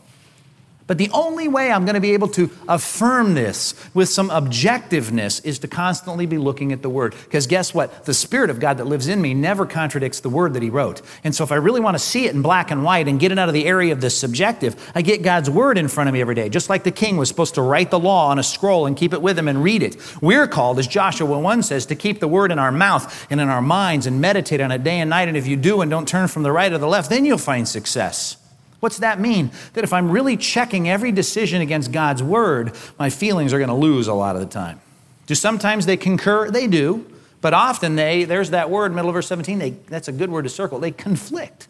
But 0.87 0.99
the 0.99 1.09
only 1.11 1.47
way 1.47 1.71
I'm 1.71 1.83
going 1.83 1.95
to 1.95 2.01
be 2.01 2.13
able 2.13 2.27
to 2.29 2.51
affirm 2.67 3.33
this 3.33 3.73
with 3.95 4.07
some 4.07 4.29
objectiveness 4.29 5.43
is 5.43 5.57
to 5.59 5.67
constantly 5.67 6.27
be 6.27 6.37
looking 6.37 6.71
at 6.71 6.83
the 6.83 6.89
Word. 6.89 7.15
Because 7.23 7.47
guess 7.47 7.73
what? 7.73 8.05
The 8.05 8.13
Spirit 8.13 8.51
of 8.51 8.59
God 8.59 8.77
that 8.77 8.85
lives 8.85 9.07
in 9.07 9.19
me 9.19 9.33
never 9.33 9.65
contradicts 9.65 10.19
the 10.19 10.29
Word 10.29 10.53
that 10.53 10.61
He 10.61 10.69
wrote. 10.69 11.01
And 11.23 11.33
so 11.33 11.43
if 11.43 11.51
I 11.51 11.55
really 11.55 11.81
want 11.81 11.95
to 11.95 12.03
see 12.03 12.27
it 12.27 12.35
in 12.35 12.43
black 12.43 12.69
and 12.69 12.83
white 12.83 13.07
and 13.07 13.19
get 13.19 13.31
it 13.31 13.39
out 13.39 13.47
of 13.47 13.55
the 13.55 13.65
area 13.65 13.93
of 13.93 14.01
the 14.01 14.11
subjective, 14.11 14.75
I 14.93 15.01
get 15.01 15.23
God's 15.23 15.49
Word 15.49 15.79
in 15.79 15.87
front 15.87 16.07
of 16.07 16.13
me 16.13 16.21
every 16.21 16.35
day. 16.35 16.49
Just 16.49 16.69
like 16.69 16.83
the 16.83 16.91
king 16.91 17.17
was 17.17 17.29
supposed 17.29 17.55
to 17.55 17.63
write 17.63 17.89
the 17.89 17.99
law 17.99 18.29
on 18.29 18.37
a 18.37 18.43
scroll 18.43 18.85
and 18.85 18.95
keep 18.95 19.13
it 19.13 19.23
with 19.23 19.39
him 19.39 19.47
and 19.47 19.63
read 19.63 19.81
it. 19.81 19.97
We're 20.21 20.47
called, 20.47 20.77
as 20.77 20.85
Joshua 20.85 21.39
1 21.39 21.63
says, 21.63 21.87
to 21.87 21.95
keep 21.95 22.19
the 22.19 22.27
Word 22.27 22.51
in 22.51 22.59
our 22.59 22.71
mouth 22.71 23.25
and 23.31 23.41
in 23.41 23.49
our 23.49 23.61
minds 23.61 24.05
and 24.05 24.21
meditate 24.21 24.61
on 24.61 24.71
it 24.71 24.83
day 24.83 24.99
and 24.99 25.09
night. 25.09 25.29
And 25.29 25.37
if 25.37 25.47
you 25.47 25.55
do 25.55 25.81
and 25.81 25.89
don't 25.89 26.07
turn 26.07 26.27
from 26.27 26.43
the 26.43 26.51
right 26.51 26.71
or 26.71 26.77
the 26.77 26.87
left, 26.87 27.09
then 27.09 27.25
you'll 27.25 27.39
find 27.39 27.67
success. 27.67 28.37
What's 28.85 28.99
that 28.99 29.19
mean? 29.19 29.49
That 29.73 29.83
if 29.83 29.91
I'm 29.91 30.11
really 30.11 30.37
checking 30.37 30.87
every 30.87 31.11
decision 31.11 31.59
against 31.59 31.91
God's 31.91 32.21
word, 32.21 32.71
my 32.99 33.09
feelings 33.09 33.51
are 33.51 33.57
going 33.57 33.69
to 33.69 33.73
lose 33.73 34.05
a 34.07 34.13
lot 34.13 34.35
of 34.35 34.43
the 34.43 34.47
time. 34.47 34.79
Do 35.25 35.33
sometimes 35.33 35.87
they 35.87 35.97
concur? 35.97 36.51
They 36.51 36.67
do. 36.67 37.03
But 37.41 37.55
often 37.55 37.95
they, 37.95 38.25
there's 38.25 38.51
that 38.51 38.69
word, 38.69 38.93
middle 38.93 39.09
of 39.09 39.15
verse 39.15 39.25
17, 39.25 39.57
they, 39.57 39.71
that's 39.71 40.07
a 40.07 40.11
good 40.11 40.29
word 40.29 40.43
to 40.43 40.49
circle. 40.49 40.77
They 40.77 40.91
conflict. 40.91 41.67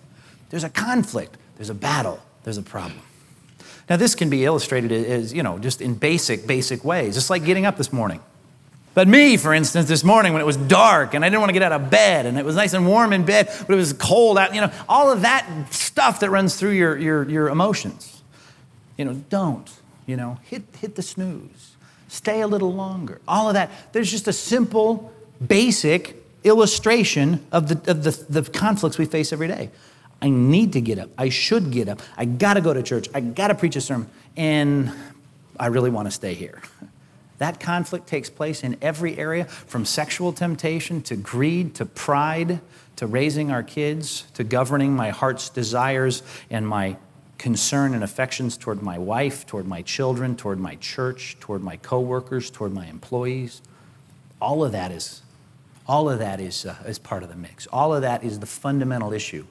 There's 0.50 0.66
a 0.66 0.70
conflict, 0.70 1.38
there's 1.56 1.70
a 1.70 1.74
battle, 1.74 2.20
there's 2.44 2.58
a 2.58 2.62
problem. 2.62 3.00
Now, 3.90 3.96
this 3.96 4.14
can 4.14 4.30
be 4.30 4.44
illustrated 4.44 4.92
as, 4.92 5.34
you 5.34 5.42
know, 5.42 5.58
just 5.58 5.80
in 5.80 5.96
basic, 5.96 6.46
basic 6.46 6.84
ways, 6.84 7.16
It's 7.16 7.30
like 7.30 7.46
getting 7.46 7.66
up 7.66 7.78
this 7.78 7.94
morning. 7.94 8.20
But 8.96 9.10
me, 9.10 9.36
for 9.36 9.54
instance, 9.54 9.90
this 9.90 10.06
morning 10.06 10.32
when 10.32 10.42
it 10.42 10.46
was 10.46 10.56
dark 10.56 11.14
and 11.14 11.24
I 11.24 11.28
didn't 11.28 11.42
want 11.42 11.50
to 11.50 11.54
get 11.54 11.62
out 11.62 11.74
of 11.74 11.90
bed 11.90 12.26
and 12.26 12.40
it 12.40 12.46
was 12.46 12.56
nice 12.56 12.74
and 12.74 12.88
warm 12.88 13.12
in 13.12 13.26
bed, 13.26 13.54
but 13.68 13.74
it 13.74 13.76
was 13.76 13.92
cold 13.92 14.38
out, 14.38 14.56
you 14.56 14.62
know, 14.62 14.72
all 14.88 15.12
of 15.12 15.22
that 15.22 15.46
stuff 15.70 16.22
that 16.22 16.30
runs 16.30 16.56
through 16.56 16.72
your, 16.72 16.98
your, 16.98 17.30
your 17.30 17.50
emotions. 17.50 18.24
You 18.98 19.04
know, 19.04 19.14
don't, 19.30 19.70
you 20.06 20.16
know, 20.16 20.40
hit, 20.44 20.64
hit 20.80 20.96
the 20.96 21.02
snooze, 21.02 21.76
stay 22.08 22.40
a 22.40 22.48
little 22.48 22.74
longer, 22.74 23.20
all 23.28 23.50
of 23.50 23.56
that. 23.56 23.70
There's 23.92 24.10
just 24.10 24.30
a 24.30 24.34
simple, 24.34 25.12
basic 25.46 26.16
illustration 26.46 27.46
of 27.52 27.68
the, 27.68 27.92
of 27.92 28.04
the, 28.06 28.12
the 28.40 28.50
conflicts 28.50 28.98
we 28.98 29.06
face 29.06 29.34
every 29.34 29.50
day. 29.50 29.72
I 30.22 30.30
need 30.30 30.72
to 30.72 30.80
get 30.80 31.00
up. 31.00 31.10
I 31.18 31.28
should 31.28 31.70
get 31.70 31.90
up. 31.90 32.02
I 32.16 32.24
got 32.24 32.54
to 32.54 32.62
go 32.62 32.74
to 32.74 32.82
church. 32.82 33.10
I 33.14 33.20
got 33.20 33.50
to 33.50 33.56
preach 33.56 33.76
a 33.76 33.82
sermon. 33.82 34.10
And 34.38 34.90
I 35.60 35.68
really 35.68 35.90
want 35.90 36.08
to 36.08 36.12
stay 36.12 36.34
here. 36.34 36.62
That 37.38 37.60
conflict 37.60 38.08
takes 38.08 38.30
place 38.30 38.64
in 38.64 38.78
every 38.82 39.18
area 39.18 39.46
from 39.46 39.86
sexual 39.86 40.32
temptation 40.32 41.02
to 41.04 41.16
greed 41.16 41.76
to 41.76 41.86
pride 41.86 42.62
to 42.96 43.08
raising 43.08 43.52
our 43.52 43.64
kids 43.64 44.26
to 44.36 44.44
governing 44.44 44.96
my 44.96 45.10
heart's 45.10 45.50
desires 45.50 46.24
and 46.50 46.68
my 46.68 46.96
concern 47.38 47.94
and 47.94 48.04
affections 48.04 48.56
toward 48.56 48.82
my 48.82 48.98
wife, 48.98 49.46
toward 49.46 49.68
my 49.68 49.82
children, 49.82 50.38
toward 50.38 50.60
my 50.60 50.76
church, 50.76 51.36
toward 51.42 51.62
my 51.62 51.76
coworkers, 51.78 52.50
toward 52.50 52.74
my 52.74 52.86
employees. 52.88 53.62
All 54.42 54.64
of 54.64 54.72
that 54.72 54.92
is 54.92 55.22
all 55.88 56.10
of 56.10 56.20
that 56.20 56.40
is, 56.40 56.66
uh, 56.66 56.76
is 56.88 56.98
part 56.98 57.24
of 57.24 57.30
the 57.30 57.36
mix. 57.36 57.68
All 57.68 57.94
of 57.94 58.02
that 58.02 58.24
is 58.24 58.40
the 58.40 58.46
fundamental 58.46 59.14
issue. 59.14 59.46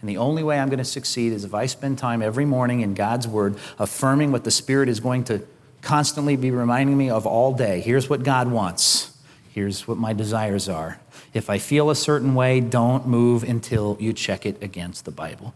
And 0.00 0.10
the 0.10 0.16
only 0.16 0.42
way 0.42 0.58
I'm 0.58 0.68
going 0.68 0.78
to 0.78 0.84
succeed 0.84 1.32
is 1.32 1.44
if 1.44 1.54
I 1.54 1.66
spend 1.66 1.98
time 1.98 2.22
every 2.22 2.44
morning 2.44 2.80
in 2.80 2.94
God's 2.94 3.26
Word 3.28 3.56
affirming 3.78 4.32
what 4.32 4.44
the 4.44 4.50
Spirit 4.50 4.88
is 4.88 5.00
going 5.00 5.24
to 5.24 5.46
constantly 5.84 6.36
be 6.36 6.50
reminding 6.50 6.96
me 6.96 7.10
of 7.10 7.26
all 7.26 7.52
day 7.52 7.80
here's 7.80 8.08
what 8.08 8.24
God 8.24 8.50
wants, 8.50 9.16
here's 9.52 9.86
what 9.86 9.98
my 9.98 10.12
desires 10.12 10.68
are. 10.68 10.98
If 11.32 11.50
I 11.50 11.58
feel 11.58 11.90
a 11.90 11.96
certain 11.96 12.34
way, 12.34 12.60
don't 12.60 13.06
move 13.06 13.42
until 13.42 13.96
you 14.00 14.12
check 14.12 14.46
it 14.46 14.62
against 14.62 15.04
the 15.04 15.10
Bible. 15.10 15.54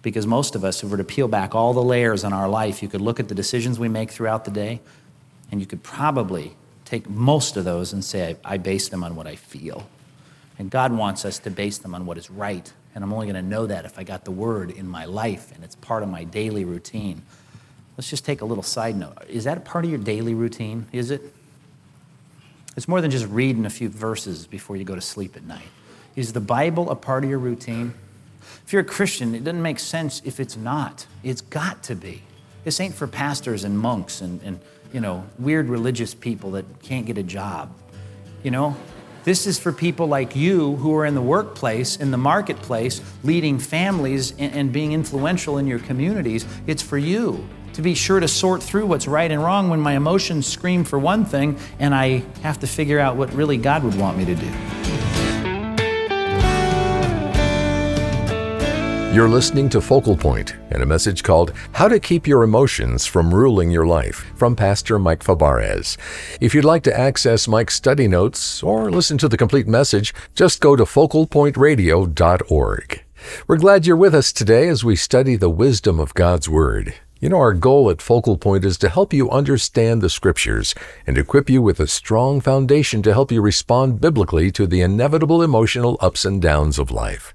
Because 0.00 0.26
most 0.26 0.54
of 0.54 0.64
us, 0.64 0.78
if 0.78 0.84
we 0.84 0.90
were 0.90 0.96
to 0.96 1.04
peel 1.04 1.28
back 1.28 1.54
all 1.54 1.72
the 1.72 1.82
layers 1.82 2.24
in 2.24 2.32
our 2.32 2.48
life, 2.48 2.82
you 2.82 2.88
could 2.88 3.00
look 3.00 3.20
at 3.20 3.28
the 3.28 3.34
decisions 3.34 3.78
we 3.78 3.88
make 3.88 4.10
throughout 4.10 4.44
the 4.44 4.50
day, 4.50 4.80
and 5.50 5.60
you 5.60 5.66
could 5.66 5.82
probably 5.82 6.56
take 6.84 7.08
most 7.08 7.56
of 7.56 7.64
those 7.64 7.92
and 7.92 8.04
say, 8.04 8.36
I, 8.44 8.54
I 8.54 8.58
base 8.58 8.88
them 8.88 9.04
on 9.04 9.16
what 9.16 9.26
I 9.26 9.36
feel. 9.36 9.88
And 10.58 10.70
God 10.70 10.92
wants 10.92 11.24
us 11.24 11.38
to 11.40 11.50
base 11.50 11.78
them 11.78 11.94
on 11.94 12.06
what 12.06 12.18
is 12.18 12.30
right. 12.30 12.72
And 12.94 13.02
I'm 13.02 13.12
only 13.12 13.26
going 13.26 13.42
to 13.42 13.48
know 13.48 13.66
that 13.66 13.84
if 13.84 13.98
I 13.98 14.04
got 14.04 14.24
the 14.24 14.30
word 14.30 14.70
in 14.70 14.86
my 14.86 15.06
life 15.06 15.52
and 15.54 15.64
it's 15.64 15.74
part 15.76 16.02
of 16.02 16.08
my 16.08 16.24
daily 16.24 16.64
routine. 16.64 17.22
Let's 18.02 18.10
just 18.10 18.24
take 18.24 18.40
a 18.40 18.44
little 18.44 18.64
side 18.64 18.96
note. 18.96 19.16
Is 19.28 19.44
that 19.44 19.58
a 19.58 19.60
part 19.60 19.84
of 19.84 19.90
your 19.92 20.00
daily 20.00 20.34
routine? 20.34 20.86
Is 20.90 21.12
it? 21.12 21.22
It's 22.76 22.88
more 22.88 23.00
than 23.00 23.12
just 23.12 23.26
reading 23.26 23.64
a 23.64 23.70
few 23.70 23.88
verses 23.88 24.44
before 24.44 24.74
you 24.74 24.82
go 24.82 24.96
to 24.96 25.00
sleep 25.00 25.36
at 25.36 25.44
night. 25.44 25.68
Is 26.16 26.32
the 26.32 26.40
Bible 26.40 26.90
a 26.90 26.96
part 26.96 27.22
of 27.22 27.30
your 27.30 27.38
routine? 27.38 27.94
If 28.66 28.72
you're 28.72 28.82
a 28.82 28.84
Christian, 28.84 29.36
it 29.36 29.44
doesn't 29.44 29.62
make 29.62 29.78
sense 29.78 30.20
if 30.24 30.40
it's 30.40 30.56
not. 30.56 31.06
It's 31.22 31.42
got 31.42 31.84
to 31.84 31.94
be. 31.94 32.24
This 32.64 32.80
ain't 32.80 32.92
for 32.92 33.06
pastors 33.06 33.62
and 33.62 33.78
monks 33.78 34.20
and, 34.20 34.42
and 34.42 34.58
you 34.92 34.98
know, 34.98 35.24
weird 35.38 35.68
religious 35.68 36.12
people 36.12 36.50
that 36.50 36.82
can't 36.82 37.06
get 37.06 37.18
a 37.18 37.22
job. 37.22 37.72
You 38.42 38.50
know, 38.50 38.76
this 39.22 39.46
is 39.46 39.60
for 39.60 39.70
people 39.72 40.08
like 40.08 40.34
you 40.34 40.74
who 40.74 40.92
are 40.96 41.06
in 41.06 41.14
the 41.14 41.22
workplace, 41.22 41.98
in 41.98 42.10
the 42.10 42.18
marketplace, 42.18 43.00
leading 43.22 43.60
families 43.60 44.32
and, 44.32 44.52
and 44.54 44.72
being 44.72 44.90
influential 44.90 45.56
in 45.56 45.68
your 45.68 45.78
communities. 45.78 46.44
It's 46.66 46.82
for 46.82 46.98
you 46.98 47.48
to 47.74 47.82
be 47.82 47.94
sure 47.94 48.20
to 48.20 48.28
sort 48.28 48.62
through 48.62 48.86
what's 48.86 49.06
right 49.06 49.30
and 49.30 49.42
wrong 49.42 49.68
when 49.68 49.80
my 49.80 49.94
emotions 49.94 50.46
scream 50.46 50.84
for 50.84 50.98
one 50.98 51.24
thing 51.24 51.58
and 51.78 51.94
I 51.94 52.24
have 52.42 52.58
to 52.60 52.66
figure 52.66 52.98
out 52.98 53.16
what 53.16 53.32
really 53.32 53.56
God 53.56 53.84
would 53.84 53.94
want 53.94 54.18
me 54.18 54.24
to 54.24 54.34
do. 54.34 54.50
You're 59.12 59.28
listening 59.28 59.68
to 59.68 59.82
Focal 59.82 60.16
Point 60.16 60.56
and 60.70 60.82
a 60.82 60.86
message 60.86 61.22
called 61.22 61.52
How 61.72 61.86
to 61.86 62.00
Keep 62.00 62.26
Your 62.26 62.44
Emotions 62.44 63.04
from 63.04 63.34
Ruling 63.34 63.70
Your 63.70 63.86
Life 63.86 64.32
from 64.36 64.56
Pastor 64.56 64.98
Mike 64.98 65.22
Fabarez. 65.22 65.98
If 66.40 66.54
you'd 66.54 66.64
like 66.64 66.82
to 66.84 66.98
access 66.98 67.46
Mike's 67.46 67.74
study 67.74 68.08
notes 68.08 68.62
or 68.62 68.90
listen 68.90 69.18
to 69.18 69.28
the 69.28 69.36
complete 69.36 69.68
message, 69.68 70.14
just 70.34 70.62
go 70.62 70.76
to 70.76 70.84
focalpointradio.org. 70.84 73.04
We're 73.46 73.58
glad 73.58 73.86
you're 73.86 73.96
with 73.96 74.14
us 74.14 74.32
today 74.32 74.68
as 74.68 74.82
we 74.82 74.96
study 74.96 75.36
the 75.36 75.50
wisdom 75.50 76.00
of 76.00 76.14
God's 76.14 76.48
Word. 76.48 76.94
You 77.22 77.28
know, 77.28 77.38
our 77.38 77.52
goal 77.52 77.88
at 77.88 78.02
Focal 78.02 78.36
Point 78.36 78.64
is 78.64 78.76
to 78.78 78.88
help 78.88 79.12
you 79.12 79.30
understand 79.30 80.02
the 80.02 80.10
Scriptures 80.10 80.74
and 81.06 81.16
equip 81.16 81.48
you 81.48 81.62
with 81.62 81.78
a 81.78 81.86
strong 81.86 82.40
foundation 82.40 83.00
to 83.02 83.12
help 83.12 83.30
you 83.30 83.40
respond 83.40 84.00
biblically 84.00 84.50
to 84.50 84.66
the 84.66 84.80
inevitable 84.80 85.40
emotional 85.40 85.96
ups 86.00 86.24
and 86.24 86.42
downs 86.42 86.80
of 86.80 86.90
life. 86.90 87.32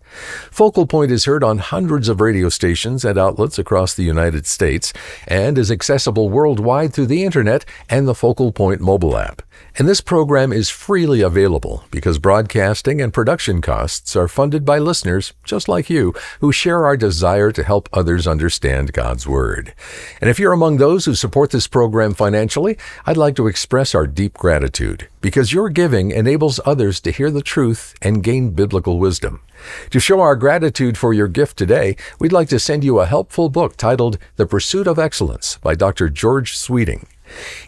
Focal 0.52 0.88
Point 0.88 1.12
is 1.12 1.24
heard 1.24 1.42
on 1.42 1.60
hundreds 1.60 2.10
of 2.10 2.20
radio 2.20 2.50
stations 2.50 3.06
and 3.06 3.18
outlets 3.18 3.58
across 3.58 3.94
the 3.94 4.04
United 4.04 4.46
States 4.46 4.92
and 5.26 5.58
is 5.58 5.72
accessible 5.72 6.30
worldwide 6.30 6.94
through 6.94 7.06
the 7.06 7.24
Internet 7.24 7.64
and 7.90 8.10
the 8.10 8.16
Focal 8.16 8.52
Point 8.52 8.82
mobile 8.82 9.18
app. 9.18 9.42
And 9.78 9.88
this 9.88 10.02
program 10.02 10.52
is 10.52 10.70
freely 10.70 11.22
available 11.22 11.84
because 11.92 12.20
broadcasting 12.20 13.02
and 13.02 13.14
production 13.14 13.62
costs 13.62 14.16
are 14.16 14.28
funded 14.28 14.66
by 14.66 14.80
listeners 14.80 15.34
just 15.44 15.68
like 15.68 15.90
you 15.90 16.14
who 16.42 16.52
share 16.52 16.86
our 16.86 16.98
desire 16.98 17.52
to 17.52 17.64
help 17.64 17.88
others 17.94 18.28
understand 18.28 18.94
God's 18.94 19.28
Word. 19.28 19.74
And 20.22 20.30
if 20.30 20.40
you're 20.40 20.54
among 20.54 20.78
those 20.78 21.06
who 21.06 21.16
support 21.16 21.52
this 21.52 21.68
program 21.68 22.14
financially, 22.14 22.78
I'd 23.06 23.18
like 23.18 23.36
to 23.36 23.48
express 23.48 23.94
our 23.94 24.08
deep 24.08 24.34
gratitude 24.34 25.08
because 25.22 25.54
your 25.54 25.70
giving 25.70 26.12
enables 26.12 26.60
others 26.66 27.00
to 27.02 27.12
hear 27.12 27.32
the 27.32 27.42
truth 27.42 27.94
and 28.02 28.24
gain 28.24 28.52
biblical 28.52 29.00
wisdom. 29.00 29.42
To 29.90 30.00
show 30.00 30.20
our 30.22 30.36
gratitude 30.36 30.98
for 30.98 31.14
your 31.14 31.28
gift 31.28 31.58
today, 31.58 31.96
we'd 32.20 32.34
like 32.34 32.50
to 32.50 32.60
send 32.60 32.84
you 32.84 33.00
a 33.00 33.06
helpful 33.06 33.50
book 33.50 33.76
titled 33.76 34.18
The 34.36 34.46
Pursuit 34.46 34.88
of 34.88 35.00
Excellence 35.00 35.58
by 35.58 35.76
Dr. 35.76 36.10
George 36.10 36.58
Sweeting. 36.58 37.08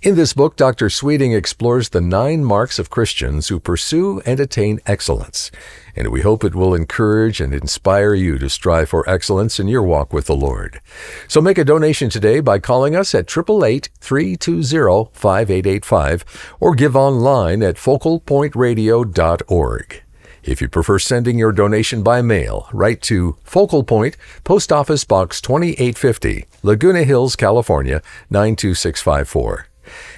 In 0.02 0.16
this 0.16 0.34
book, 0.34 0.56
Dr. 0.56 0.90
Sweeting 0.90 1.34
explores 1.34 1.90
the 1.90 2.02
nine 2.02 2.44
marks 2.44 2.80
of 2.80 2.90
Christians 2.90 3.50
who 3.50 3.60
pursue 3.60 4.22
and 4.26 4.40
attain 4.40 4.80
excellence, 4.86 5.52
and 5.96 6.08
we 6.10 6.22
hope 6.22 6.44
it 6.44 6.56
will 6.56 6.74
encourage 6.74 7.40
and 7.42 7.54
inspire 7.54 8.14
you 8.14 8.38
to 8.40 8.50
strive 8.50 8.90
for 8.90 9.08
excellence 9.10 9.60
in 9.60 9.68
your 9.68 9.84
walk 9.84 10.14
with 10.14 10.26
the 10.26 10.36
Lord. 10.36 10.80
So 11.28 11.42
make 11.42 11.58
a 11.58 11.66
donation 11.66 12.10
today 12.10 12.40
by 12.40 12.60
calling 12.60 12.96
us 12.96 13.14
at 13.14 13.28
888-320-5885 13.28 16.24
or 16.60 16.76
give 16.76 16.96
online 16.96 17.62
at 17.62 17.76
focalpointradio.org. 17.76 20.04
If 20.44 20.62
you 20.62 20.70
prefer 20.70 21.00
sending 21.00 21.38
your 21.38 21.52
donation 21.52 22.04
by 22.04 22.22
mail, 22.22 22.70
write 22.72 23.02
to 23.04 23.36
Focal 23.44 23.84
Point, 23.84 24.16
Post 24.44 24.72
Office 24.72 25.04
Box 25.04 25.42
2850, 25.42 26.46
Laguna 26.64 27.04
Hills, 27.04 27.36
California 27.36 28.02
92654. 28.30 29.70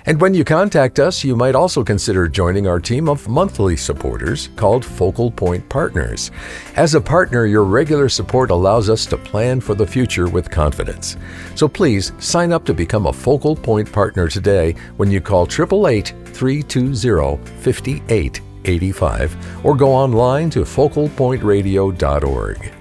And 0.05 0.19
when 0.19 0.33
you 0.33 0.43
contact 0.43 0.99
us, 0.99 1.23
you 1.23 1.35
might 1.35 1.55
also 1.55 1.83
consider 1.83 2.27
joining 2.27 2.67
our 2.67 2.79
team 2.79 3.07
of 3.07 3.27
monthly 3.27 3.77
supporters 3.77 4.49
called 4.55 4.83
Focal 4.83 5.31
Point 5.31 5.67
Partners. 5.69 6.31
As 6.75 6.95
a 6.95 7.01
partner, 7.01 7.45
your 7.45 7.63
regular 7.63 8.09
support 8.09 8.51
allows 8.51 8.89
us 8.89 9.05
to 9.07 9.17
plan 9.17 9.61
for 9.61 9.75
the 9.75 9.87
future 9.87 10.27
with 10.27 10.49
confidence. 10.49 11.17
So 11.55 11.67
please 11.67 12.11
sign 12.19 12.51
up 12.51 12.65
to 12.65 12.73
become 12.73 13.07
a 13.07 13.13
Focal 13.13 13.55
Point 13.55 13.91
Partner 13.91 14.27
today 14.27 14.75
when 14.97 15.11
you 15.11 15.21
call 15.21 15.43
888 15.43 16.13
320 16.25 18.50
5885 18.65 19.65
or 19.65 19.75
go 19.75 19.91
online 19.91 20.49
to 20.51 20.61
focalpointradio.org. 20.61 22.71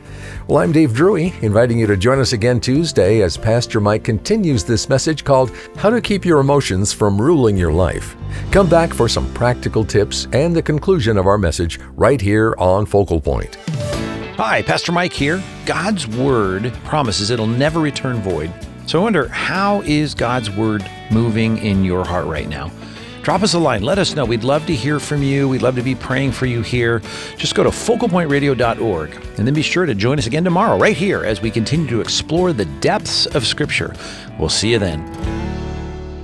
Well, 0.47 0.59
I'm 0.59 0.73
Dave 0.73 0.91
Drewy, 0.91 1.41
inviting 1.43 1.79
you 1.79 1.87
to 1.87 1.97
join 1.97 2.19
us 2.19 2.33
again 2.33 2.59
Tuesday 2.59 3.21
as 3.21 3.37
Pastor 3.37 3.79
Mike 3.79 4.03
continues 4.03 4.65
this 4.65 4.89
message 4.89 5.23
called 5.23 5.53
How 5.77 5.91
to 5.91 6.01
Keep 6.01 6.25
Your 6.25 6.41
Emotions 6.41 6.93
from 6.93 7.21
Ruling 7.21 7.57
Your 7.57 7.73
Life. 7.73 8.17
Come 8.51 8.69
back 8.69 8.93
for 8.93 9.09
some 9.09 9.33
practical 9.33 9.85
tips 9.85 10.27
and 10.33 10.55
the 10.55 10.63
conclusion 10.63 11.17
of 11.17 11.29
our 11.29 11.39
message 11.39 11.79
right 11.95 12.21
here 12.21 12.57
on 12.59 12.85
Focal 12.85 13.21
Point. 13.21 13.55
Hi, 14.37 14.63
Pastor 14.63 14.91
Mike 14.91 15.13
here. 15.13 15.41
God's 15.67 16.09
Word 16.09 16.73
promises 16.85 17.31
it'll 17.31 17.47
never 17.47 17.79
return 17.79 18.17
void. 18.17 18.53
So 18.87 18.99
I 18.99 19.03
wonder, 19.05 19.29
how 19.29 19.83
is 19.83 20.15
God's 20.15 20.51
Word 20.51 20.85
moving 21.13 21.59
in 21.59 21.85
your 21.85 22.05
heart 22.05 22.27
right 22.27 22.49
now? 22.49 22.73
Drop 23.23 23.43
us 23.43 23.55
a 23.55 23.59
line. 23.59 23.83
Let 23.83 23.99
us 23.99 24.15
know. 24.15 24.25
We'd 24.25 24.45
love 24.45 24.67
to 24.67 24.75
hear 24.75 24.99
from 24.99 25.23
you. 25.23 25.49
We'd 25.49 25.63
love 25.63 25.77
to 25.77 25.83
be 25.83 25.95
praying 25.95 26.33
for 26.33 26.47
you 26.47 26.63
here. 26.63 27.03
Just 27.37 27.55
go 27.55 27.63
to 27.63 27.71
focalpointradio.org 27.71 29.15
and 29.39 29.47
then 29.47 29.55
be 29.55 29.63
sure 29.63 29.87
to 29.87 29.95
join 29.95 30.19
us 30.19 30.27
again 30.27 30.45
tomorrow, 30.45 30.79
right 30.79 30.97
here, 30.97 31.25
as 31.25 31.43
we 31.43 31.51
continue 31.51 31.87
to 31.89 32.01
explore 32.01 32.53
the 32.53 32.65
depths 32.81 33.27
of 33.27 33.47
Scripture. 33.47 33.95
We'll 34.39 34.49
see 34.49 34.73
you 34.73 34.79
then. 34.79 35.07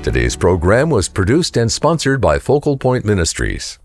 Today's 0.02 0.36
program 0.36 0.88
was 0.88 1.08
produced 1.08 1.56
and 1.56 1.70
sponsored 1.70 2.20
by 2.20 2.38
Focal 2.38 2.76
Point 2.76 3.04
Ministries. 3.04 3.78